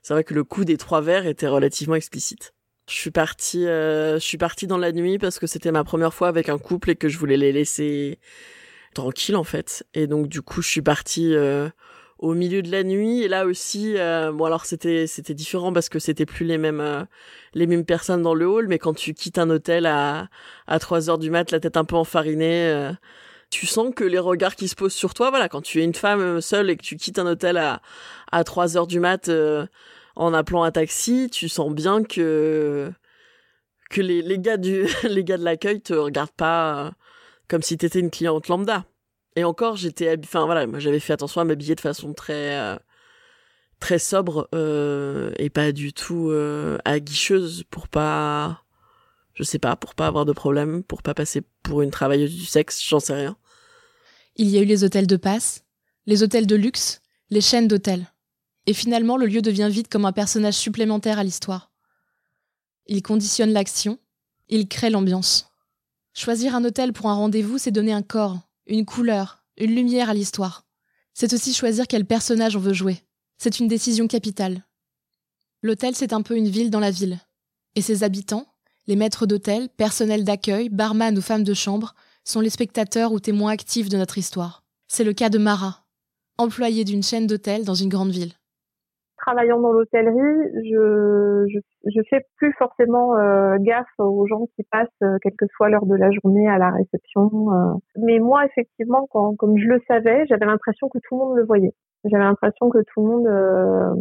c'est 0.01 0.13
vrai 0.13 0.23
que 0.23 0.33
le 0.33 0.43
coup 0.43 0.63
des 0.63 0.77
trois 0.77 1.01
verres 1.01 1.27
était 1.27 1.47
relativement 1.47 1.95
explicite. 1.95 2.53
Je 2.87 2.95
suis 2.95 3.11
partie 3.11 3.63
je 3.63 4.19
suis 4.19 4.37
partie 4.37 4.67
dans 4.67 4.77
la 4.77 4.91
nuit 4.91 5.17
parce 5.17 5.39
que 5.39 5.47
c'était 5.47 5.71
ma 5.71 5.83
première 5.83 6.13
fois 6.13 6.27
avec 6.27 6.49
un 6.49 6.57
couple 6.57 6.91
et 6.91 6.95
que 6.95 7.09
je 7.09 7.17
voulais 7.17 7.37
les 7.37 7.51
laisser 7.51 8.19
tranquille 8.93 9.35
en 9.35 9.43
fait. 9.43 9.85
Et 9.93 10.07
donc 10.07 10.27
du 10.27 10.41
coup, 10.41 10.61
je 10.61 10.69
suis 10.69 10.81
partie 10.81 11.35
euh, 11.35 11.69
au 12.23 12.33
milieu 12.35 12.61
de 12.61 12.71
la 12.71 12.83
nuit. 12.83 13.21
Et 13.21 13.27
là 13.27 13.45
aussi, 13.45 13.97
euh, 13.97 14.31
bon 14.31 14.45
alors 14.45 14.65
c'était 14.65 15.07
c'était 15.07 15.33
différent 15.33 15.73
parce 15.73 15.89
que 15.89 15.99
c'était 15.99 16.25
plus 16.25 16.45
les 16.45 16.57
mêmes 16.57 16.79
euh, 16.79 17.03
les 17.53 17.67
mêmes 17.67 17.85
personnes 17.85 18.21
dans 18.23 18.33
le 18.33 18.47
hall. 18.47 18.67
Mais 18.69 18.79
quand 18.79 18.93
tu 18.93 19.13
quittes 19.13 19.37
un 19.37 19.49
hôtel 19.49 19.85
à 19.85 20.29
à 20.67 20.79
3 20.79 21.09
heures 21.09 21.17
du 21.19 21.29
mat, 21.29 21.51
la 21.51 21.59
tête 21.59 21.77
un 21.77 21.85
peu 21.85 21.97
enfarinée. 21.97 22.91
tu 23.51 23.67
sens 23.67 23.93
que 23.95 24.03
les 24.05 24.19
regards 24.19 24.55
qui 24.55 24.67
se 24.67 24.75
posent 24.75 24.93
sur 24.93 25.13
toi, 25.13 25.29
voilà, 25.29 25.49
quand 25.49 25.61
tu 25.61 25.81
es 25.81 25.83
une 25.83 25.93
femme 25.93 26.41
seule 26.41 26.69
et 26.69 26.77
que 26.77 26.83
tu 26.83 26.95
quittes 26.97 27.19
un 27.19 27.27
hôtel 27.27 27.57
à, 27.57 27.81
à 28.31 28.43
3 28.43 28.77
heures 28.77 28.87
du 28.87 28.99
mat 28.99 29.29
en 30.15 30.33
appelant 30.33 30.63
un 30.63 30.71
taxi, 30.71 31.29
tu 31.31 31.49
sens 31.49 31.73
bien 31.73 32.03
que 32.03 32.91
que 33.89 34.01
les, 34.01 34.21
les 34.21 34.39
gars 34.39 34.57
du 34.57 34.87
les 35.03 35.23
gars 35.23 35.37
de 35.37 35.43
l'accueil 35.43 35.81
te 35.81 35.93
regardent 35.93 36.31
pas 36.31 36.93
comme 37.49 37.61
si 37.61 37.77
t'étais 37.77 37.99
une 37.99 38.11
cliente 38.11 38.47
lambda. 38.47 38.85
Et 39.35 39.43
encore, 39.43 39.75
j'étais, 39.75 40.15
enfin 40.23 40.45
voilà, 40.45 40.67
moi 40.67 40.79
j'avais 40.79 40.99
fait 40.99 41.13
attention 41.13 41.41
à 41.41 41.43
m'habiller 41.43 41.75
de 41.75 41.81
façon 41.81 42.13
très 42.13 42.59
euh, 42.59 42.77
très 43.79 43.99
sobre 43.99 44.47
euh, 44.53 45.31
et 45.37 45.49
pas 45.49 45.71
du 45.71 45.91
tout 45.91 46.29
euh, 46.29 46.77
aguicheuse 46.85 47.63
pour 47.69 47.87
pas, 47.87 48.63
je 49.33 49.43
sais 49.43 49.59
pas, 49.59 49.75
pour 49.75 49.95
pas 49.95 50.07
avoir 50.07 50.25
de 50.25 50.33
problème, 50.33 50.83
pour 50.83 51.01
pas 51.01 51.13
passer 51.13 51.41
pour 51.63 51.81
une 51.81 51.91
travailleuse 51.91 52.33
du 52.33 52.45
sexe, 52.45 52.81
j'en 52.87 52.99
sais 52.99 53.13
rien. 53.13 53.35
Il 54.35 54.47
y 54.47 54.57
a 54.57 54.61
eu 54.61 54.65
les 54.65 54.83
hôtels 54.83 55.07
de 55.07 55.17
passe, 55.17 55.65
les 56.05 56.23
hôtels 56.23 56.47
de 56.47 56.55
luxe, 56.55 57.01
les 57.29 57.41
chaînes 57.41 57.67
d'hôtels. 57.67 58.07
Et 58.67 58.73
finalement, 58.73 59.17
le 59.17 59.25
lieu 59.25 59.41
devient 59.41 59.69
vite 59.69 59.89
comme 59.89 60.05
un 60.05 60.13
personnage 60.13 60.53
supplémentaire 60.53 61.19
à 61.19 61.23
l'histoire. 61.23 61.71
Il 62.87 63.01
conditionne 63.01 63.51
l'action, 63.51 63.99
il 64.47 64.67
crée 64.67 64.89
l'ambiance. 64.89 65.51
Choisir 66.13 66.55
un 66.55 66.63
hôtel 66.63 66.93
pour 66.93 67.09
un 67.09 67.15
rendez-vous, 67.15 67.57
c'est 67.57 67.71
donner 67.71 67.91
un 67.91 68.01
corps, 68.01 68.39
une 68.67 68.85
couleur, 68.85 69.43
une 69.57 69.75
lumière 69.75 70.09
à 70.09 70.13
l'histoire. 70.13 70.65
C'est 71.13 71.33
aussi 71.33 71.53
choisir 71.53 71.87
quel 71.87 72.05
personnage 72.05 72.55
on 72.55 72.59
veut 72.59 72.73
jouer. 72.73 73.03
C'est 73.37 73.59
une 73.59 73.67
décision 73.67 74.07
capitale. 74.07 74.65
L'hôtel, 75.61 75.95
c'est 75.95 76.13
un 76.13 76.21
peu 76.21 76.35
une 76.35 76.49
ville 76.49 76.69
dans 76.69 76.79
la 76.79 76.91
ville. 76.91 77.19
Et 77.75 77.81
ses 77.81 78.03
habitants, 78.03 78.47
les 78.87 78.95
maîtres 78.95 79.25
d'hôtel, 79.25 79.69
personnel 79.69 80.23
d'accueil, 80.23 80.69
barman 80.69 81.17
ou 81.17 81.21
femmes 81.21 81.43
de 81.43 81.53
chambre, 81.53 81.95
sont 82.23 82.41
les 82.41 82.49
spectateurs 82.49 83.11
ou 83.11 83.19
témoins 83.19 83.51
actifs 83.51 83.89
de 83.89 83.97
notre 83.97 84.17
histoire. 84.17 84.63
C'est 84.87 85.03
le 85.03 85.13
cas 85.13 85.29
de 85.29 85.37
Mara, 85.37 85.85
employée 86.37 86.83
d'une 86.83 87.03
chaîne 87.03 87.27
d'hôtels 87.27 87.65
dans 87.65 87.75
une 87.75 87.89
grande 87.89 88.11
ville 88.11 88.33
travaillant 89.25 89.59
dans 89.59 89.71
l'hôtellerie, 89.71 90.51
je, 90.65 91.45
je, 91.47 91.59
je 91.85 92.01
fais 92.09 92.25
plus 92.37 92.53
forcément 92.53 93.17
euh, 93.17 93.57
gaffe 93.59 93.87
aux 93.99 94.27
gens 94.27 94.45
qui 94.55 94.63
passent 94.63 94.87
euh, 95.03 95.17
quelle 95.21 95.35
que 95.37 95.45
soit 95.55 95.69
l'heure 95.69 95.85
de 95.85 95.95
la 95.95 96.11
journée 96.11 96.47
à 96.49 96.57
la 96.57 96.71
réception. 96.71 97.29
Euh. 97.51 97.73
Mais 97.97 98.19
moi, 98.19 98.45
effectivement, 98.45 99.07
quand, 99.11 99.35
comme 99.35 99.57
je 99.57 99.67
le 99.67 99.79
savais, 99.87 100.25
j'avais 100.27 100.45
l'impression 100.45 100.89
que 100.89 100.97
tout 100.99 101.17
le 101.17 101.25
monde 101.25 101.37
le 101.37 101.45
voyait. 101.45 101.73
J'avais 102.05 102.23
l'impression 102.23 102.69
que 102.69 102.79
tout 102.79 103.01
le 103.01 103.07
monde 103.07 103.27
euh, 103.27 103.93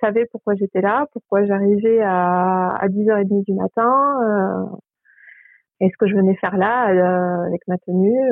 savait 0.00 0.26
pourquoi 0.30 0.54
j'étais 0.54 0.82
là, 0.82 1.06
pourquoi 1.12 1.44
j'arrivais 1.46 2.02
à, 2.02 2.76
à 2.76 2.88
10h30 2.88 3.44
du 3.44 3.54
matin, 3.54 4.68
et 5.80 5.88
ce 5.88 5.96
que 5.98 6.06
je 6.06 6.14
venais 6.14 6.36
faire 6.36 6.56
là 6.58 7.46
avec 7.46 7.62
ma 7.66 7.78
tenue 7.78 8.30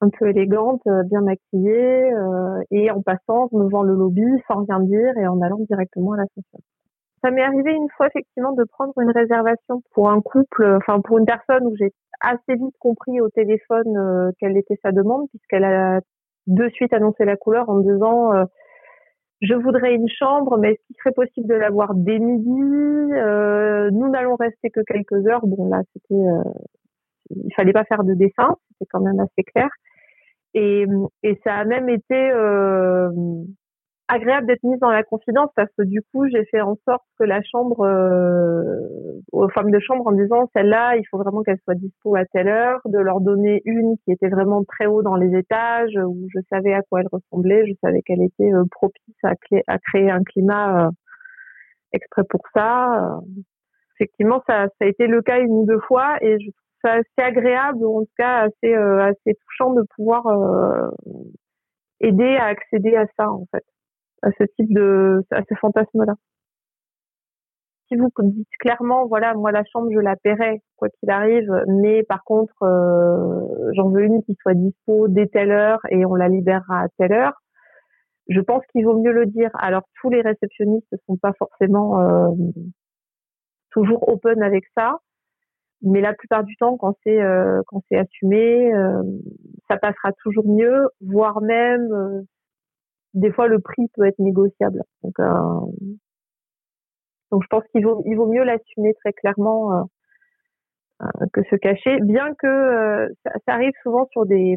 un 0.00 0.08
peu 0.08 0.28
élégante, 0.28 0.80
euh, 0.86 1.02
bien 1.04 1.20
maquillée, 1.20 2.12
euh, 2.12 2.62
et 2.70 2.90
en 2.90 3.02
passant 3.02 3.48
devant 3.52 3.82
le 3.82 3.94
lobby 3.94 4.24
sans 4.48 4.64
rien 4.64 4.80
dire 4.80 5.16
et 5.18 5.26
en 5.26 5.40
allant 5.42 5.60
directement 5.68 6.12
à 6.12 6.18
l'ascenseur. 6.18 6.60
Ça 7.22 7.30
m'est 7.30 7.42
arrivé 7.42 7.72
une 7.72 7.88
fois 7.96 8.06
effectivement 8.06 8.52
de 8.52 8.64
prendre 8.64 8.94
une 8.98 9.10
réservation 9.10 9.82
pour 9.92 10.10
un 10.10 10.22
couple, 10.22 10.64
enfin 10.76 11.00
pour 11.02 11.18
une 11.18 11.26
personne 11.26 11.66
où 11.66 11.76
j'ai 11.76 11.92
assez 12.20 12.54
vite 12.54 12.74
compris 12.78 13.20
au 13.20 13.28
téléphone 13.28 13.96
euh, 13.96 14.30
quelle 14.40 14.56
était 14.56 14.78
sa 14.82 14.90
demande 14.90 15.28
puisqu'elle 15.28 15.64
a 15.64 16.00
de 16.46 16.68
suite 16.70 16.94
annoncé 16.94 17.26
la 17.26 17.36
couleur 17.36 17.68
en 17.68 17.80
disant 17.80 18.32
je 19.42 19.54
voudrais 19.54 19.94
une 19.94 20.08
chambre, 20.08 20.58
mais 20.58 20.72
est-ce 20.72 20.86
qu'il 20.86 20.96
serait 20.96 21.12
possible 21.12 21.46
de 21.46 21.54
l'avoir 21.54 21.94
dès 21.94 22.18
midi 22.18 22.50
Nous 22.50 24.08
n'allons 24.08 24.36
rester 24.36 24.70
que 24.70 24.80
quelques 24.80 25.26
heures. 25.26 25.46
Bon 25.46 25.68
là, 25.68 25.82
c'était 25.92 26.22
il 27.30 27.54
fallait 27.54 27.72
pas 27.72 27.84
faire 27.84 28.04
de 28.04 28.14
dessin, 28.14 28.56
c'était 28.68 28.88
quand 28.90 29.00
même 29.00 29.20
assez 29.20 29.42
clair. 29.44 29.68
Et, 30.54 30.86
et 31.22 31.40
ça 31.44 31.54
a 31.54 31.64
même 31.64 31.88
été 31.88 32.30
euh, 32.32 33.10
agréable 34.10 34.46
d'être 34.46 34.64
mise 34.64 34.78
dans 34.80 34.90
la 34.90 35.02
confidence 35.02 35.50
parce 35.54 35.70
que 35.78 35.84
du 35.84 36.02
coup, 36.12 36.28
j'ai 36.28 36.44
fait 36.46 36.60
en 36.60 36.76
sorte 36.84 37.04
que 37.18 37.24
la 37.24 37.40
chambre, 37.42 37.80
euh, 37.82 39.20
aux 39.32 39.48
femmes 39.50 39.70
de 39.70 39.78
chambre, 39.78 40.06
en 40.06 40.12
disant 40.12 40.50
celle-là, 40.54 40.96
il 40.96 41.04
faut 41.08 41.18
vraiment 41.18 41.42
qu'elle 41.42 41.60
soit 41.64 41.74
dispo 41.74 42.16
à 42.16 42.24
telle 42.24 42.48
heure, 42.48 42.80
de 42.86 42.98
leur 42.98 43.20
donner 43.20 43.62
une 43.64 43.96
qui 44.04 44.12
était 44.12 44.28
vraiment 44.28 44.64
très 44.64 44.86
haut 44.86 45.02
dans 45.02 45.16
les 45.16 45.36
étages, 45.38 45.96
où 45.96 46.26
je 46.34 46.40
savais 46.50 46.74
à 46.74 46.82
quoi 46.82 47.00
elle 47.00 47.08
ressemblait, 47.12 47.66
je 47.66 47.74
savais 47.82 48.02
qu'elle 48.02 48.22
était 48.22 48.52
euh, 48.52 48.64
propice 48.70 49.14
à, 49.22 49.34
à, 49.68 49.78
créer 49.78 50.10
un 50.10 50.22
climat 50.24 50.86
euh, 50.86 50.90
exprès 51.92 52.24
pour 52.28 52.42
ça. 52.54 53.20
Effectivement, 53.94 54.42
ça, 54.46 54.66
ça 54.66 54.84
a 54.84 54.86
été 54.86 55.06
le 55.06 55.22
cas 55.22 55.40
une 55.40 55.52
ou 55.52 55.66
deux 55.66 55.80
fois 55.80 56.16
et 56.22 56.40
je 56.40 56.50
trouve 56.50 56.69
ça 56.82 56.92
assez 56.94 57.04
agréable, 57.18 57.84
en 57.84 58.00
tout 58.00 58.12
cas 58.16 58.46
assez, 58.46 58.74
assez 58.74 59.34
touchant 59.34 59.74
de 59.74 59.82
pouvoir 59.96 60.24
aider 62.00 62.36
à 62.36 62.46
accéder 62.46 62.96
à 62.96 63.06
ça 63.16 63.30
en 63.30 63.46
fait 63.50 63.64
à 64.22 64.30
ce 64.38 64.44
type 64.56 64.72
de, 64.72 65.24
à 65.30 65.42
ce 65.48 65.54
fantasme-là. 65.60 66.14
Si 67.88 67.96
vous 67.96 68.08
dites 68.22 68.48
clairement, 68.60 69.06
voilà, 69.08 69.34
moi 69.34 69.50
la 69.50 69.64
chambre 69.64 69.90
je 69.92 69.98
la 69.98 70.14
paierai 70.14 70.62
quoi 70.76 70.88
qu'il 70.90 71.10
arrive, 71.10 71.50
mais 71.66 72.04
par 72.04 72.22
contre 72.22 72.54
euh, 72.62 73.72
j'en 73.74 73.88
veux 73.88 74.04
une 74.04 74.22
qui 74.22 74.36
soit 74.40 74.54
dispo 74.54 75.08
dès 75.08 75.26
telle 75.26 75.50
heure 75.50 75.80
et 75.90 76.04
on 76.06 76.14
la 76.14 76.28
libérera 76.28 76.82
à 76.82 76.88
telle 76.98 77.12
heure. 77.12 77.42
Je 78.28 78.40
pense 78.40 78.64
qu'il 78.70 78.84
vaut 78.84 79.00
mieux 79.00 79.12
le 79.12 79.26
dire. 79.26 79.50
Alors 79.54 79.82
tous 80.00 80.08
les 80.08 80.20
réceptionnistes 80.20 80.86
ne 80.92 80.98
sont 81.06 81.16
pas 81.16 81.32
forcément 81.32 82.00
euh, 82.00 82.28
toujours 83.72 84.08
open 84.08 84.40
avec 84.40 84.64
ça, 84.76 84.98
mais 85.82 86.00
la 86.00 86.12
plupart 86.14 86.44
du 86.44 86.56
temps, 86.56 86.76
quand 86.76 86.96
c'est 87.04 87.22
euh, 87.22 87.60
quand 87.66 87.82
c'est 87.88 87.98
assumé, 87.98 88.70
ça 89.68 89.76
passera 89.76 90.12
toujours 90.22 90.46
mieux, 90.46 90.88
voire 91.00 91.40
même 91.40 92.24
des 93.14 93.32
fois 93.32 93.48
le 93.48 93.58
prix 93.58 93.88
peut 93.94 94.06
être 94.06 94.18
négociable. 94.18 94.82
Donc, 95.02 95.18
euh, 95.18 95.60
donc 97.30 97.42
je 97.42 97.48
pense 97.48 97.64
qu'il 97.72 97.84
vaut, 97.84 98.02
il 98.06 98.16
vaut 98.16 98.30
mieux 98.30 98.44
l'assumer 98.44 98.94
très 99.04 99.12
clairement 99.12 99.72
euh, 99.72 99.82
euh, 101.02 101.26
que 101.32 101.42
se 101.44 101.56
cacher, 101.56 101.98
bien 102.02 102.34
que 102.38 103.08
ça, 103.24 103.32
ça, 103.46 103.54
arrive 103.54 103.72
souvent 103.82 104.06
sur 104.12 104.26
des. 104.26 104.56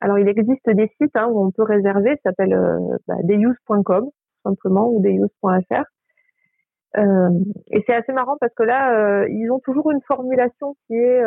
Alors 0.00 0.18
il 0.18 0.28
existe 0.28 0.68
des 0.70 0.90
sites 1.00 1.16
hein, 1.16 1.28
où 1.30 1.44
on 1.44 1.50
peut 1.50 1.62
réserver, 1.62 2.16
ça 2.22 2.30
s'appelle 2.30 2.58
bah, 3.06 3.16
deyous.com 3.22 4.10
simplement 4.44 4.88
ou 4.90 5.00
deyous.fr. 5.00 5.84
Euh, 6.98 7.30
et 7.70 7.82
c'est 7.86 7.94
assez 7.94 8.12
marrant 8.12 8.36
parce 8.40 8.54
que 8.54 8.62
là, 8.62 9.26
ils 9.28 9.50
ont 9.50 9.58
toujours 9.60 9.90
une 9.90 10.00
formulation 10.02 10.76
qui 10.86 10.94
est 10.94 11.22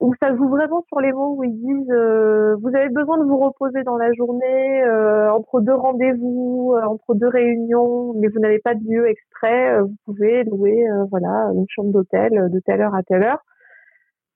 où 0.00 0.14
ça 0.20 0.34
joue 0.34 0.48
vraiment 0.48 0.82
sur 0.88 1.00
les 1.00 1.12
mots 1.12 1.36
où 1.36 1.44
ils 1.44 1.54
disent 1.54 1.90
euh, 1.90 2.56
vous 2.56 2.68
avez 2.74 2.88
besoin 2.88 3.18
de 3.18 3.24
vous 3.24 3.38
reposer 3.38 3.82
dans 3.82 3.96
la 3.96 4.12
journée 4.14 4.82
euh, 4.84 5.30
entre 5.30 5.60
deux 5.60 5.74
rendez-vous, 5.74 6.74
euh, 6.74 6.86
entre 6.86 7.14
deux 7.14 7.28
réunions, 7.28 8.14
mais 8.14 8.28
vous 8.28 8.40
n'avez 8.40 8.60
pas 8.60 8.74
de 8.74 8.80
lieu 8.84 9.06
extrait, 9.08 9.80
vous 9.82 9.94
pouvez 10.06 10.44
louer 10.44 10.86
voilà 11.10 11.50
une 11.54 11.66
chambre 11.68 11.92
d'hôtel 11.92 12.30
de 12.50 12.60
telle 12.60 12.80
heure 12.80 12.94
à 12.94 13.02
telle 13.02 13.22
heure. 13.22 13.44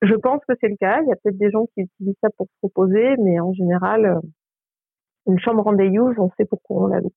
Je 0.03 0.15
pense 0.15 0.43
que 0.47 0.55
c'est 0.61 0.69
le 0.69 0.77
cas. 0.77 1.01
Il 1.03 1.09
y 1.09 1.13
a 1.13 1.17
peut-être 1.17 1.39
des 1.39 1.51
gens 1.51 1.67
qui 1.75 1.83
utilisent 1.83 2.17
ça 2.21 2.29
pour 2.37 2.47
se 2.49 2.67
reposer, 2.67 3.17
mais 3.19 3.41
en 3.41 3.53
général, 3.53 4.21
une 5.27 5.39
chambre 5.39 5.73
use, 5.81 6.19
on 6.19 6.31
sait 6.37 6.45
pourquoi 6.45 6.85
on 6.85 6.87
la 6.89 7.01
loue 7.01 7.13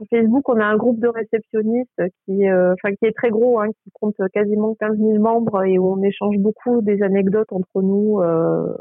sur 0.00 0.18
Facebook, 0.18 0.48
on 0.48 0.60
a 0.60 0.64
un 0.64 0.76
groupe 0.76 1.00
de 1.00 1.08
réceptionnistes 1.08 2.02
qui, 2.24 2.48
euh, 2.48 2.74
qui 2.82 3.06
est 3.06 3.16
très 3.16 3.30
gros, 3.30 3.60
hein, 3.60 3.68
qui 3.68 3.90
compte 3.92 4.16
quasiment 4.32 4.74
15 4.80 4.96
000 4.96 5.18
membres 5.18 5.64
et 5.64 5.78
où 5.78 5.92
on 5.92 6.02
échange 6.02 6.36
beaucoup 6.38 6.80
des 6.82 7.02
anecdotes 7.02 7.52
entre 7.52 7.82
nous. 7.82 8.20
Euh, 8.20 8.72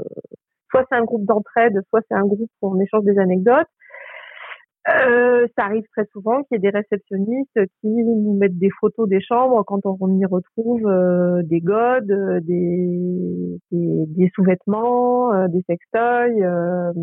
soit 0.69 0.85
c'est 0.89 0.97
un 0.97 1.03
groupe 1.03 1.25
d'entraide, 1.25 1.81
soit 1.89 2.01
c'est 2.07 2.15
un 2.15 2.25
groupe 2.25 2.49
où 2.61 2.73
on 2.73 2.79
échange 2.79 3.03
des 3.03 3.17
anecdotes. 3.17 3.67
Euh, 4.87 5.45
ça 5.57 5.65
arrive 5.65 5.83
très 5.91 6.05
souvent 6.13 6.41
qu'il 6.43 6.55
y 6.55 6.55
ait 6.55 6.71
des 6.71 6.77
réceptionnistes 6.77 7.59
qui 7.81 7.89
nous 7.89 8.37
mettent 8.37 8.57
des 8.57 8.71
photos 8.79 9.07
des 9.09 9.19
chambres 9.19 9.63
quand 9.67 9.81
on 9.85 10.17
y 10.17 10.25
retrouve 10.25 10.81
des 11.43 11.59
godes, 11.59 12.41
des, 12.45 13.59
des, 13.71 14.05
des 14.07 14.31
sous-vêtements, 14.33 15.47
des 15.49 15.61
sextoys 15.67 16.93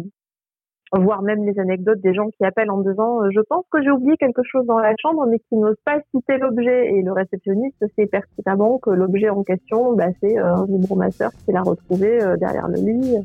voire 0.92 1.22
même 1.22 1.44
les 1.44 1.58
anecdotes 1.58 2.00
des 2.00 2.14
gens 2.14 2.28
qui 2.36 2.44
appellent 2.44 2.70
en 2.70 2.80
disant 2.80 3.22
euh, 3.22 3.28
je 3.34 3.40
pense 3.48 3.64
que 3.70 3.82
j'ai 3.82 3.90
oublié 3.90 4.16
quelque 4.16 4.42
chose 4.44 4.66
dans 4.66 4.78
la 4.78 4.94
chambre 5.00 5.26
mais 5.28 5.38
qui 5.38 5.56
n'osent 5.56 5.74
pas 5.84 5.98
citer 6.14 6.38
l'objet. 6.38 6.94
Et 6.94 7.02
le 7.02 7.12
réceptionniste 7.12 7.84
sait 7.96 8.06
pertinemment 8.06 8.78
que 8.78 8.90
l'objet 8.90 9.28
en 9.28 9.42
question 9.42 9.94
bah, 9.94 10.06
c'est 10.20 10.38
euh, 10.38 10.54
un 10.54 10.64
vibromasseur 10.66 11.30
qui 11.44 11.52
l'a 11.52 11.62
retrouvé 11.62 12.22
euh, 12.22 12.36
derrière 12.36 12.68
le 12.68 12.76
lit. 12.76 13.16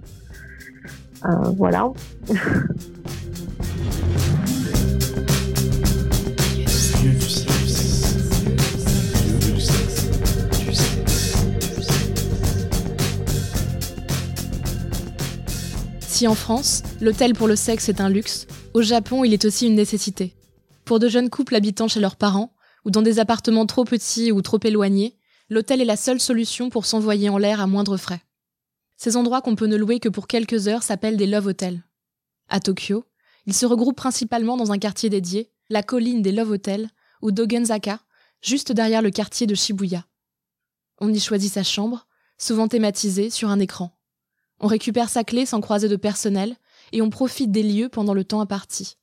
Voilà 1.55 1.91
Si 16.21 16.27
en 16.27 16.35
France, 16.35 16.83
l'hôtel 17.01 17.33
pour 17.33 17.47
le 17.47 17.55
sexe 17.55 17.89
est 17.89 17.99
un 17.99 18.07
luxe, 18.07 18.45
au 18.75 18.83
Japon, 18.83 19.23
il 19.23 19.33
est 19.33 19.43
aussi 19.43 19.65
une 19.65 19.73
nécessité. 19.73 20.35
Pour 20.85 20.99
de 20.99 21.09
jeunes 21.09 21.31
couples 21.31 21.55
habitant 21.55 21.87
chez 21.87 21.99
leurs 21.99 22.15
parents, 22.15 22.53
ou 22.85 22.91
dans 22.91 23.01
des 23.01 23.17
appartements 23.17 23.65
trop 23.65 23.85
petits 23.85 24.31
ou 24.31 24.43
trop 24.43 24.59
éloignés, 24.63 25.17
l'hôtel 25.49 25.81
est 25.81 25.85
la 25.85 25.95
seule 25.95 26.19
solution 26.19 26.69
pour 26.69 26.85
s'envoyer 26.85 27.29
en 27.29 27.39
l'air 27.39 27.59
à 27.59 27.65
moindre 27.65 27.97
frais. 27.97 28.21
Ces 28.97 29.17
endroits 29.17 29.41
qu'on 29.41 29.55
peut 29.55 29.65
ne 29.65 29.75
louer 29.75 29.99
que 29.99 30.09
pour 30.09 30.27
quelques 30.27 30.67
heures 30.67 30.83
s'appellent 30.83 31.17
des 31.17 31.25
love 31.25 31.47
hotels. 31.47 31.81
À 32.49 32.59
Tokyo, 32.59 33.03
ils 33.47 33.55
se 33.55 33.65
regroupent 33.65 33.97
principalement 33.97 34.57
dans 34.57 34.71
un 34.71 34.77
quartier 34.77 35.09
dédié, 35.09 35.51
la 35.71 35.81
colline 35.81 36.21
des 36.21 36.31
love 36.31 36.51
hotels, 36.51 36.91
ou 37.23 37.31
Dogenzaka, 37.31 37.99
juste 38.43 38.71
derrière 38.71 39.01
le 39.01 39.09
quartier 39.09 39.47
de 39.47 39.55
Shibuya. 39.55 40.05
On 40.99 41.11
y 41.11 41.19
choisit 41.19 41.51
sa 41.51 41.63
chambre, 41.63 42.05
souvent 42.37 42.67
thématisée 42.67 43.31
sur 43.31 43.49
un 43.49 43.57
écran. 43.57 43.97
On 44.61 44.67
récupère 44.67 45.09
sa 45.09 45.23
clé 45.23 45.45
sans 45.45 45.59
croiser 45.59 45.89
de 45.89 45.95
personnel 45.95 46.55
et 46.91 47.01
on 47.01 47.09
profite 47.09 47.51
des 47.51 47.63
lieux 47.63 47.89
pendant 47.89 48.13
le 48.13 48.23
temps 48.23 48.41
imparti. 48.41 48.97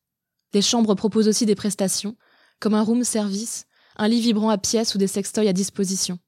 Les 0.54 0.62
chambres 0.62 0.94
proposent 0.94 1.28
aussi 1.28 1.46
des 1.46 1.56
prestations, 1.56 2.16
comme 2.60 2.74
un 2.74 2.82
room 2.82 3.04
service, 3.04 3.66
un 3.96 4.08
lit 4.08 4.20
vibrant 4.20 4.50
à 4.50 4.58
pièces 4.58 4.94
ou 4.94 4.98
des 4.98 5.08
sextoys 5.08 5.48
à 5.48 5.52
disposition. 5.52 6.18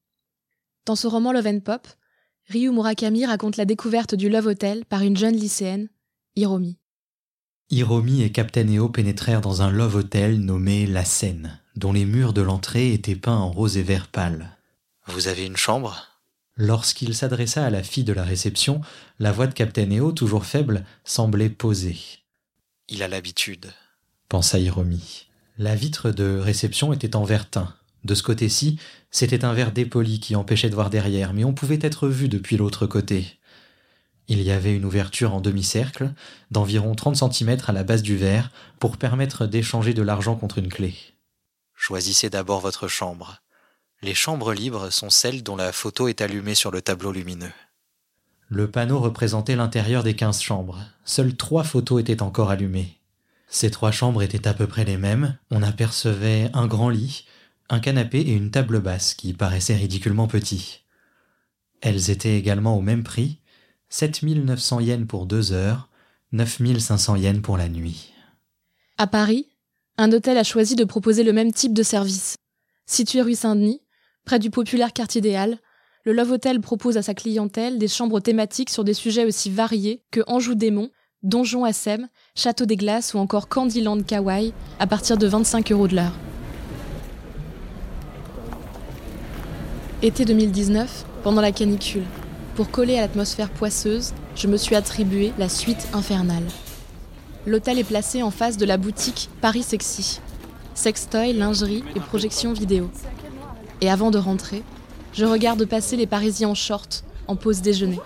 Dans 0.84 0.96
ce 0.96 1.06
roman 1.06 1.32
Love 1.32 1.46
and 1.46 1.60
Pop, 1.60 1.86
Ryu 2.48 2.72
Murakami 2.72 3.24
raconte 3.24 3.56
la 3.56 3.64
découverte 3.64 4.16
du 4.16 4.28
Love 4.28 4.48
Hotel 4.48 4.84
par 4.84 5.02
une 5.02 5.16
jeune 5.16 5.36
lycéenne, 5.36 5.88
Hiromi. 6.34 6.78
Hiromi 7.70 8.22
et 8.22 8.32
Captain 8.32 8.66
Eo 8.66 8.88
pénétrèrent 8.88 9.40
dans 9.40 9.62
un 9.62 9.70
Love 9.70 9.94
Hotel 9.94 10.40
nommé 10.40 10.86
La 10.86 11.04
Seine, 11.04 11.60
dont 11.76 11.92
les 11.92 12.04
murs 12.04 12.32
de 12.32 12.42
l'entrée 12.42 12.92
étaient 12.92 13.14
peints 13.14 13.36
en 13.36 13.52
rose 13.52 13.76
et 13.76 13.82
vert 13.84 14.08
pâle. 14.08 14.58
Vous 15.06 15.28
avez 15.28 15.46
une 15.46 15.56
chambre? 15.56 16.09
Lorsqu'il 16.62 17.14
s'adressa 17.14 17.64
à 17.64 17.70
la 17.70 17.82
fille 17.82 18.04
de 18.04 18.12
la 18.12 18.22
réception, 18.22 18.82
la 19.18 19.32
voix 19.32 19.46
de 19.46 19.54
Captain 19.54 19.90
EO, 19.90 20.12
toujours 20.12 20.44
faible, 20.44 20.84
semblait 21.04 21.48
posée. 21.48 21.96
Il 22.90 23.02
a 23.02 23.08
l'habitude, 23.08 23.72
pensa 24.28 24.58
Hiromi. 24.58 25.28
La 25.56 25.74
vitre 25.74 26.10
de 26.10 26.36
réception 26.36 26.92
était 26.92 27.16
en 27.16 27.24
verre 27.24 27.48
teint. 27.48 27.74
De 28.04 28.14
ce 28.14 28.22
côté-ci, 28.22 28.78
c'était 29.10 29.46
un 29.46 29.54
verre 29.54 29.72
dépoli 29.72 30.20
qui 30.20 30.36
empêchait 30.36 30.68
de 30.68 30.74
voir 30.74 30.90
derrière, 30.90 31.32
mais 31.32 31.44
on 31.44 31.54
pouvait 31.54 31.78
être 31.80 32.08
vu 32.08 32.28
depuis 32.28 32.58
l'autre 32.58 32.86
côté. 32.86 33.38
Il 34.28 34.42
y 34.42 34.50
avait 34.50 34.76
une 34.76 34.84
ouverture 34.84 35.32
en 35.32 35.40
demi-cercle, 35.40 36.12
d'environ 36.50 36.94
30 36.94 37.32
cm 37.32 37.56
à 37.68 37.72
la 37.72 37.84
base 37.84 38.02
du 38.02 38.18
verre, 38.18 38.50
pour 38.78 38.98
permettre 38.98 39.46
d'échanger 39.46 39.94
de 39.94 40.02
l'argent 40.02 40.36
contre 40.36 40.58
une 40.58 40.68
clé. 40.68 40.94
Choisissez 41.74 42.28
d'abord 42.28 42.60
votre 42.60 42.86
chambre. 42.86 43.40
Les 44.02 44.14
chambres 44.14 44.54
libres 44.54 44.88
sont 44.90 45.10
celles 45.10 45.42
dont 45.42 45.56
la 45.56 45.72
photo 45.72 46.08
est 46.08 46.22
allumée 46.22 46.54
sur 46.54 46.70
le 46.70 46.80
tableau 46.80 47.12
lumineux. 47.12 47.52
Le 48.48 48.70
panneau 48.70 48.98
représentait 48.98 49.56
l'intérieur 49.56 50.02
des 50.02 50.16
quinze 50.16 50.40
chambres. 50.40 50.80
Seules 51.04 51.36
trois 51.36 51.64
photos 51.64 52.00
étaient 52.00 52.22
encore 52.22 52.50
allumées. 52.50 52.98
Ces 53.48 53.70
trois 53.70 53.90
chambres 53.90 54.22
étaient 54.22 54.48
à 54.48 54.54
peu 54.54 54.66
près 54.66 54.86
les 54.86 54.96
mêmes. 54.96 55.36
On 55.50 55.62
apercevait 55.62 56.50
un 56.54 56.66
grand 56.66 56.88
lit, 56.88 57.26
un 57.68 57.78
canapé 57.78 58.20
et 58.20 58.32
une 58.32 58.50
table 58.50 58.80
basse 58.80 59.12
qui 59.12 59.34
paraissaient 59.34 59.76
ridiculement 59.76 60.28
petits. 60.28 60.82
Elles 61.82 62.10
étaient 62.10 62.38
également 62.38 62.78
au 62.78 62.80
même 62.80 63.04
prix, 63.04 63.38
7900 63.90 64.80
yens 64.80 65.06
pour 65.06 65.26
deux 65.26 65.52
heures, 65.52 65.90
9500 66.32 67.16
yens 67.16 67.42
pour 67.42 67.58
la 67.58 67.68
nuit. 67.68 68.14
À 68.96 69.06
Paris, 69.06 69.46
un 69.98 70.10
hôtel 70.10 70.38
a 70.38 70.44
choisi 70.44 70.74
de 70.74 70.84
proposer 70.84 71.22
le 71.22 71.34
même 71.34 71.52
type 71.52 71.74
de 71.74 71.82
service. 71.82 72.36
Situé 72.86 73.20
rue 73.20 73.34
Saint-Denis, 73.34 73.82
Près 74.30 74.38
du 74.38 74.50
populaire 74.50 74.92
quartier 74.92 75.34
Halles, 75.34 75.58
le 76.04 76.12
Love 76.12 76.30
Hotel 76.30 76.60
propose 76.60 76.96
à 76.96 77.02
sa 77.02 77.14
clientèle 77.14 77.78
des 77.78 77.88
chambres 77.88 78.20
thématiques 78.20 78.70
sur 78.70 78.84
des 78.84 78.94
sujets 78.94 79.24
aussi 79.24 79.50
variés 79.50 80.04
que 80.12 80.20
Anjou 80.28 80.54
Démon, 80.54 80.90
Donjon 81.24 81.66
SM, 81.66 82.06
Château 82.36 82.64
des 82.64 82.76
Glaces 82.76 83.12
ou 83.12 83.18
encore 83.18 83.48
Candyland 83.48 84.00
Kawaii 84.04 84.54
à 84.78 84.86
partir 84.86 85.18
de 85.18 85.26
25 85.26 85.72
euros 85.72 85.88
de 85.88 85.96
l'heure. 85.96 86.12
Été 90.00 90.24
2019, 90.24 91.06
pendant 91.24 91.40
la 91.40 91.50
canicule. 91.50 92.04
Pour 92.54 92.70
coller 92.70 92.98
à 92.98 93.00
l'atmosphère 93.00 93.50
poisseuse, 93.50 94.14
je 94.36 94.46
me 94.46 94.56
suis 94.56 94.76
attribué 94.76 95.32
la 95.38 95.48
suite 95.48 95.88
infernale. 95.92 96.46
L'hôtel 97.46 97.80
est 97.80 97.84
placé 97.84 98.22
en 98.22 98.30
face 98.30 98.58
de 98.58 98.64
la 98.64 98.76
boutique 98.76 99.28
Paris 99.40 99.64
Sexy. 99.64 100.20
Sextoy, 100.76 101.32
lingerie 101.32 101.82
et 101.96 102.00
projection 102.00 102.52
vidéo. 102.52 102.92
Et 103.80 103.90
avant 103.90 104.10
de 104.10 104.18
rentrer, 104.18 104.62
je 105.12 105.24
regarde 105.24 105.64
passer 105.64 105.96
les 105.96 106.06
Parisiens 106.06 106.50
en 106.50 106.54
short, 106.54 107.04
en 107.26 107.36
pause 107.36 107.62
déjeuner. 107.62 107.98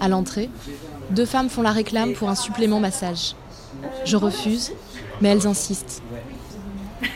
À 0.00 0.08
l'entrée, 0.08 0.50
deux 1.10 1.24
femmes 1.24 1.48
font 1.48 1.62
la 1.62 1.72
réclame 1.72 2.12
pour 2.12 2.28
un 2.28 2.34
supplément 2.34 2.80
massage. 2.80 3.34
Je 4.04 4.16
refuse, 4.16 4.72
mais 5.20 5.30
elles 5.30 5.46
insistent. 5.46 6.02
Vous 7.00 7.06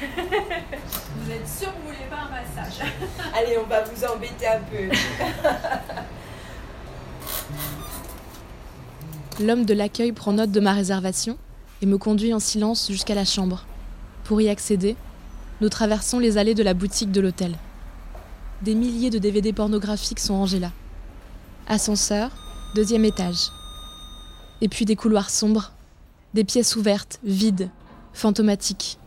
êtes 1.31 1.49
sûr 1.49 1.69
que 1.69 1.77
vous 1.81 1.87
voulez 1.87 2.07
pas 2.11 2.27
un 2.27 2.31
massage? 2.31 2.81
Allez, 3.35 3.59
on 3.59 3.69
va 3.69 3.83
vous 3.85 4.05
embêter 4.05 4.47
un 4.47 4.61
peu. 4.61 4.91
L'homme 9.45 9.65
de 9.65 9.75
l'accueil 9.75 10.13
prend 10.13 10.33
note 10.33 10.51
de 10.51 10.61
ma 10.61 10.73
réservation 10.73 11.37
et 11.81 11.87
me 11.87 11.99
conduit 11.99 12.35
en 12.35 12.41
silence 12.41 12.89
jusqu'à 12.89 13.15
la 13.15 13.25
chambre. 13.25 13.65
Pour 14.25 14.41
y 14.41 14.49
accéder, 14.49 14.97
nous 15.63 15.69
traversons 15.69 16.19
les 16.19 16.39
allées 16.39 16.57
de 16.57 16.63
la 16.65 16.75
boutique 16.75 17.13
de 17.13 17.21
l'hôtel. 17.21 17.55
Des 18.63 18.75
milliers 18.75 19.11
de 19.11 19.21
DVD 19.21 19.53
pornographiques 19.53 20.19
sont 20.19 20.35
rangés 20.35 20.59
là. 20.59 20.73
Ascenseur, 21.69 22.33
deuxième 22.75 23.05
étage. 23.05 23.53
Et 24.61 24.69
puis 24.69 24.87
des 24.87 24.97
couloirs 24.97 25.31
sombres, 25.31 25.71
des 26.35 26.43
pièces 26.43 26.75
ouvertes, 26.75 27.21
vides, 27.23 27.71
fantomatiques. 28.13 28.99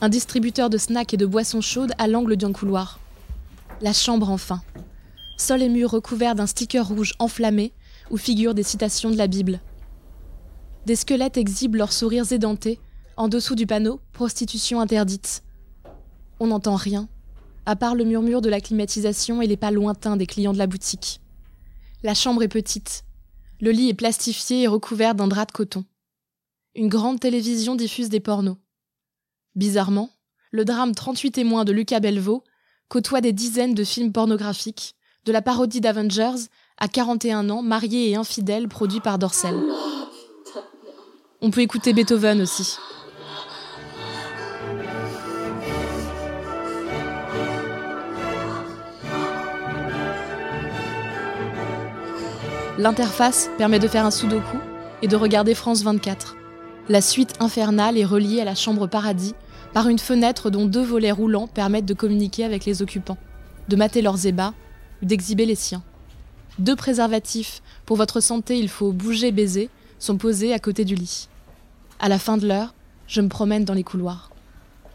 Un 0.00 0.08
distributeur 0.08 0.70
de 0.70 0.78
snacks 0.78 1.12
et 1.12 1.18
de 1.18 1.26
boissons 1.26 1.60
chaudes 1.60 1.92
à 1.98 2.08
l'angle 2.08 2.38
d'un 2.38 2.52
couloir. 2.52 2.98
La 3.82 3.92
chambre 3.92 4.30
enfin. 4.30 4.62
Sol 5.36 5.60
et 5.60 5.68
murs 5.68 5.90
recouverts 5.90 6.34
d'un 6.34 6.46
sticker 6.46 6.88
rouge 6.88 7.12
enflammé 7.18 7.74
où 8.10 8.16
figurent 8.16 8.54
des 8.54 8.62
citations 8.62 9.10
de 9.10 9.18
la 9.18 9.26
Bible. 9.26 9.60
Des 10.86 10.96
squelettes 10.96 11.36
exhibent 11.36 11.76
leurs 11.76 11.92
sourires 11.92 12.32
édentés 12.32 12.80
en 13.18 13.28
dessous 13.28 13.56
du 13.56 13.66
panneau 13.66 14.00
Prostitution 14.14 14.80
interdite. 14.80 15.42
On 16.42 16.48
n'entend 16.48 16.74
rien, 16.74 17.08
à 17.66 17.76
part 17.76 17.94
le 17.94 18.02
murmure 18.02 18.40
de 18.40 18.48
la 18.48 18.60
climatisation 18.60 19.42
et 19.42 19.46
les 19.46 19.56
pas 19.56 19.70
lointains 19.70 20.16
des 20.16 20.26
clients 20.26 20.52
de 20.52 20.58
la 20.58 20.66
boutique. 20.66 21.20
La 22.02 22.14
chambre 22.14 22.42
est 22.42 22.48
petite. 22.48 23.04
Le 23.60 23.70
lit 23.70 23.90
est 23.90 23.94
plastifié 23.94 24.62
et 24.62 24.66
recouvert 24.66 25.14
d'un 25.14 25.28
drap 25.28 25.46
de 25.46 25.52
coton. 25.52 25.84
Une 26.74 26.88
grande 26.88 27.20
télévision 27.20 27.76
diffuse 27.76 28.08
des 28.08 28.18
pornos. 28.18 28.56
Bizarrement, 29.54 30.10
le 30.50 30.64
drame 30.64 30.96
38 30.96 31.30
témoins 31.30 31.64
de 31.64 31.70
Lucas 31.70 32.00
Belvaux 32.00 32.42
côtoie 32.88 33.20
des 33.20 33.32
dizaines 33.32 33.74
de 33.74 33.84
films 33.84 34.10
pornographiques, 34.10 34.96
de 35.24 35.30
la 35.30 35.42
parodie 35.42 35.80
d'Avengers 35.80 36.48
à 36.76 36.88
41 36.88 37.50
ans, 37.50 37.62
marié 37.62 38.10
et 38.10 38.16
infidèle, 38.16 38.66
produit 38.66 38.98
par 38.98 39.20
Dorsel. 39.20 39.54
On 41.40 41.52
peut 41.52 41.60
écouter 41.60 41.92
Beethoven 41.92 42.40
aussi. 42.40 42.78
L'interface 52.78 53.50
permet 53.58 53.78
de 53.78 53.86
faire 53.86 54.06
un 54.06 54.10
sudoku 54.10 54.56
et 55.02 55.08
de 55.08 55.16
regarder 55.16 55.54
France 55.54 55.82
24. 55.82 56.36
La 56.88 57.02
suite 57.02 57.34
infernale 57.38 57.98
est 57.98 58.04
reliée 58.04 58.40
à 58.40 58.46
la 58.46 58.54
chambre 58.54 58.86
paradis 58.86 59.34
par 59.74 59.88
une 59.88 59.98
fenêtre 59.98 60.48
dont 60.48 60.64
deux 60.64 60.82
volets 60.82 61.12
roulants 61.12 61.46
permettent 61.46 61.84
de 61.84 61.92
communiquer 61.92 62.44
avec 62.44 62.64
les 62.64 62.80
occupants, 62.80 63.18
de 63.68 63.76
mater 63.76 64.00
leurs 64.00 64.26
ébats 64.26 64.54
ou 65.02 65.04
d'exhiber 65.04 65.44
les 65.44 65.54
siens. 65.54 65.82
Deux 66.58 66.74
préservatifs, 66.74 67.62
pour 67.84 67.98
votre 67.98 68.20
santé 68.20 68.58
il 68.58 68.70
faut 68.70 68.92
bouger 68.92 69.32
baiser, 69.32 69.68
sont 69.98 70.16
posés 70.16 70.54
à 70.54 70.58
côté 70.58 70.86
du 70.86 70.94
lit. 70.94 71.28
À 72.00 72.08
la 72.08 72.18
fin 72.18 72.38
de 72.38 72.48
l'heure, 72.48 72.74
je 73.06 73.20
me 73.20 73.28
promène 73.28 73.66
dans 73.66 73.74
les 73.74 73.84
couloirs. 73.84 74.30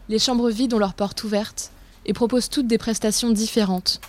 Les 0.08 0.18
chambres 0.18 0.50
vides 0.50 0.74
ont 0.74 0.78
leurs 0.80 0.94
portes 0.94 1.22
ouvertes 1.22 1.70
et 2.06 2.12
proposent 2.12 2.48
toutes 2.48 2.66
des 2.66 2.78
prestations 2.78 3.30
différentes. 3.30 4.00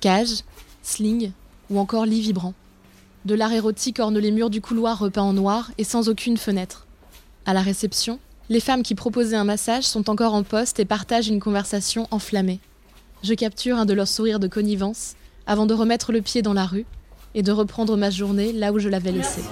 Cage, 0.00 0.44
sling 0.82 1.32
ou 1.70 1.80
encore 1.80 2.06
lit 2.06 2.20
vibrant. 2.20 2.54
De 3.26 3.34
l'art 3.34 3.52
érotique 3.52 3.98
orne 3.98 4.18
les 4.18 4.30
murs 4.30 4.48
du 4.48 4.62
couloir 4.62 4.98
repeints 4.98 5.22
en 5.22 5.34
noir 5.34 5.70
et 5.76 5.84
sans 5.84 6.08
aucune 6.08 6.38
fenêtre. 6.38 6.86
À 7.44 7.52
la 7.52 7.60
réception, 7.60 8.18
les 8.48 8.60
femmes 8.60 8.82
qui 8.82 8.94
proposaient 8.94 9.36
un 9.36 9.44
massage 9.44 9.84
sont 9.84 10.08
encore 10.08 10.32
en 10.32 10.42
poste 10.42 10.80
et 10.80 10.86
partagent 10.86 11.28
une 11.28 11.38
conversation 11.38 12.08
enflammée. 12.10 12.60
Je 13.22 13.34
capture 13.34 13.76
un 13.76 13.84
de 13.84 13.92
leurs 13.92 14.08
sourires 14.08 14.40
de 14.40 14.48
connivence 14.48 15.16
avant 15.46 15.66
de 15.66 15.74
remettre 15.74 16.12
le 16.12 16.22
pied 16.22 16.40
dans 16.40 16.54
la 16.54 16.64
rue 16.64 16.86
et 17.34 17.42
de 17.42 17.52
reprendre 17.52 17.96
ma 17.96 18.08
journée 18.08 18.52
là 18.52 18.72
où 18.72 18.78
je 18.78 18.88
l'avais 18.88 19.12
laissée. 19.12 19.44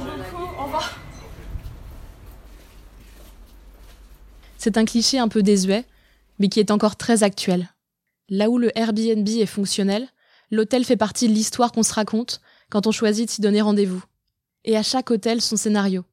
C'est 4.57 4.79
un 4.79 4.85
cliché 4.87 5.19
un 5.19 5.29
peu 5.29 5.43
désuet, 5.43 5.85
mais 6.39 6.49
qui 6.49 6.59
est 6.59 6.71
encore 6.71 6.97
très 6.97 7.23
actuel. 7.23 7.69
Là 8.31 8.49
où 8.49 8.59
le 8.59 8.77
Airbnb 8.77 9.29
est 9.29 9.47
fonctionnel, 9.47 10.09
l'hôtel 10.51 10.85
fait 10.85 10.97
partie 10.97 11.29
de 11.29 11.35
l'histoire 11.35 11.73
qu'on 11.73 11.83
se 11.83 11.93
raconte 11.93 12.41
quand 12.71 12.87
on 12.87 12.93
choisit 12.93 13.27
de 13.27 13.31
s'y 13.31 13.41
donner 13.41 13.61
rendez-vous. 13.61 14.03
Et 14.65 14.77
à 14.77 14.83
chaque 14.83 15.11
hôtel, 15.11 15.41
son 15.41 15.57
scénario. 15.57 16.05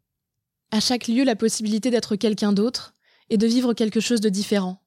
À 0.71 0.79
chaque 0.79 1.07
lieu, 1.07 1.23
la 1.23 1.35
possibilité 1.35 1.89
d'être 1.89 2.15
quelqu'un 2.15 2.53
d'autre 2.53 2.93
et 3.29 3.37
de 3.37 3.47
vivre 3.47 3.73
quelque 3.73 3.99
chose 3.99 4.21
de 4.21 4.29
différent. 4.29 4.81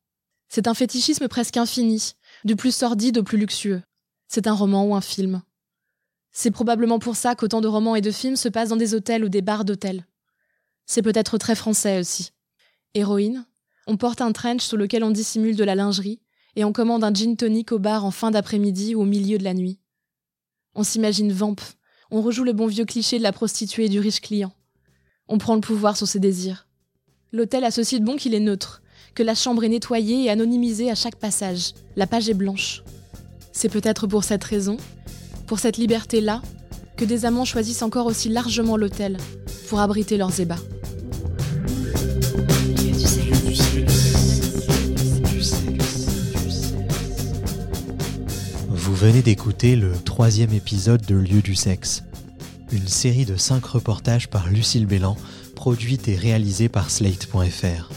C'est 0.49 0.67
un 0.67 0.75
fétichisme 0.75 1.29
presque 1.29 1.57
infini, 1.57 2.15
du 2.45 2.57
plus 2.57 2.75
sordide 2.75 3.19
au 3.19 3.23
plus 3.23 3.39
luxueux. 3.39 3.83
C'est 4.29 4.47
un 4.47 4.55
roman 4.55 4.85
ou 4.85 4.95
un 4.95 5.01
film. 5.01 5.43
C'est 6.33 6.51
probablement 6.51 6.99
pour 6.99 7.17
ça 7.17 7.35
qu'autant 7.35 7.61
de 7.61 7.69
romans 7.69 7.97
et 7.97 8.01
de 8.01 8.11
films 8.11 8.37
se 8.37 8.49
passent 8.49 8.69
dans 8.69 8.77
des 8.77 8.95
hôtels 8.95 9.25
ou 9.25 9.29
des 9.29 9.43
bars 9.43 9.65
d'hôtels. 9.65 10.07
C'est 10.87 11.03
peut-être 11.03 11.37
très 11.37 11.55
français 11.55 11.99
aussi. 11.99 12.33
Héroïne, 12.95 13.45
on 13.87 13.97
porte 13.97 14.21
un 14.21 14.33
trench 14.33 14.63
sous 14.63 14.77
lequel 14.77 15.05
on 15.05 15.11
dissimule 15.11 15.57
de 15.57 15.65
la 15.65 15.75
lingerie 15.75 16.21
et 16.57 16.65
on 16.65 16.73
commande 16.73 17.05
un 17.05 17.13
gin 17.13 17.37
tonic 17.37 17.73
au 17.73 17.79
bar 17.79 18.05
en 18.05 18.11
fin 18.11 18.31
d'après-midi 18.31 18.95
ou 18.95 19.03
au 19.03 19.05
milieu 19.05 19.39
de 19.39 19.45
la 19.45 19.55
nuit. 19.55 19.81
On 20.79 20.85
s'imagine 20.85 21.33
vamp. 21.33 21.57
On 22.13 22.23
rejoue 22.23 22.45
le 22.45 22.53
bon 22.53 22.69
vieux 22.69 22.85
cliché 22.85 23.19
de 23.19 23.25
la 23.25 23.33
prostituée 23.33 23.87
et 23.87 23.89
du 23.89 23.99
riche 23.99 24.21
client. 24.21 24.53
On 25.27 25.37
prend 25.37 25.57
le 25.57 25.61
pouvoir 25.61 25.97
sur 25.97 26.07
ses 26.07 26.21
désirs. 26.21 26.69
L'hôtel 27.33 27.65
a 27.65 27.73
ceci 27.73 27.99
de 27.99 28.05
bon 28.05 28.15
qu'il 28.15 28.33
est 28.33 28.39
neutre, 28.39 28.81
que 29.17 29.25
la 29.25 29.35
chambre 29.35 29.65
est 29.65 29.69
nettoyée 29.71 30.27
et 30.27 30.31
anonymisée 30.31 30.89
à 30.89 30.95
chaque 30.95 31.17
passage. 31.17 31.73
La 31.97 32.07
page 32.07 32.29
est 32.29 32.35
blanche. 32.35 32.85
C'est 33.51 33.69
peut-être 33.69 34.07
pour 34.07 34.23
cette 34.23 34.45
raison, 34.45 34.77
pour 35.49 35.59
cette 35.59 35.79
liberté-là, 35.79 36.43
que 36.97 37.05
des 37.05 37.25
amants 37.25 37.45
choisissent 37.45 37.83
encore 37.83 38.07
aussi 38.07 38.29
largement 38.29 38.77
l'hôtel 38.77 39.17
pour 39.69 39.81
abriter 39.81 40.17
leurs 40.17 40.39
ébats. 40.39 40.61
Venez 48.99 49.23
d'écouter 49.23 49.77
le 49.77 49.93
troisième 49.93 50.53
épisode 50.53 51.07
de 51.07 51.15
Lieu 51.15 51.41
du 51.41 51.55
sexe, 51.55 52.03
une 52.73 52.89
série 52.89 53.25
de 53.25 53.37
cinq 53.37 53.65
reportages 53.65 54.29
par 54.29 54.49
Lucille 54.49 54.87
Bélan, 54.87 55.17
produite 55.55 56.09
et 56.09 56.17
réalisée 56.17 56.69
par 56.69 56.91
Slate.fr. 56.91 57.93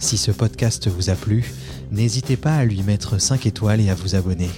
Si 0.00 0.16
ce 0.16 0.32
podcast 0.32 0.88
vous 0.88 1.08
a 1.08 1.14
plu, 1.14 1.52
n'hésitez 1.92 2.36
pas 2.36 2.56
à 2.56 2.64
lui 2.64 2.82
mettre 2.82 3.20
5 3.20 3.46
étoiles 3.46 3.80
et 3.80 3.90
à 3.90 3.94
vous 3.94 4.16
abonner. 4.16 4.50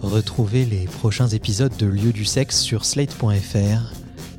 Retrouvez 0.00 0.64
les 0.64 0.86
prochains 0.86 1.28
épisodes 1.28 1.76
de 1.76 1.86
Lieu 1.86 2.12
du 2.12 2.24
sexe 2.24 2.58
sur 2.58 2.84
slate.fr 2.84 3.92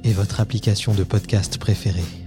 et 0.03 0.11
votre 0.11 0.41
application 0.41 0.93
de 0.93 1.05
podcast 1.05 1.59
préférée. 1.59 2.24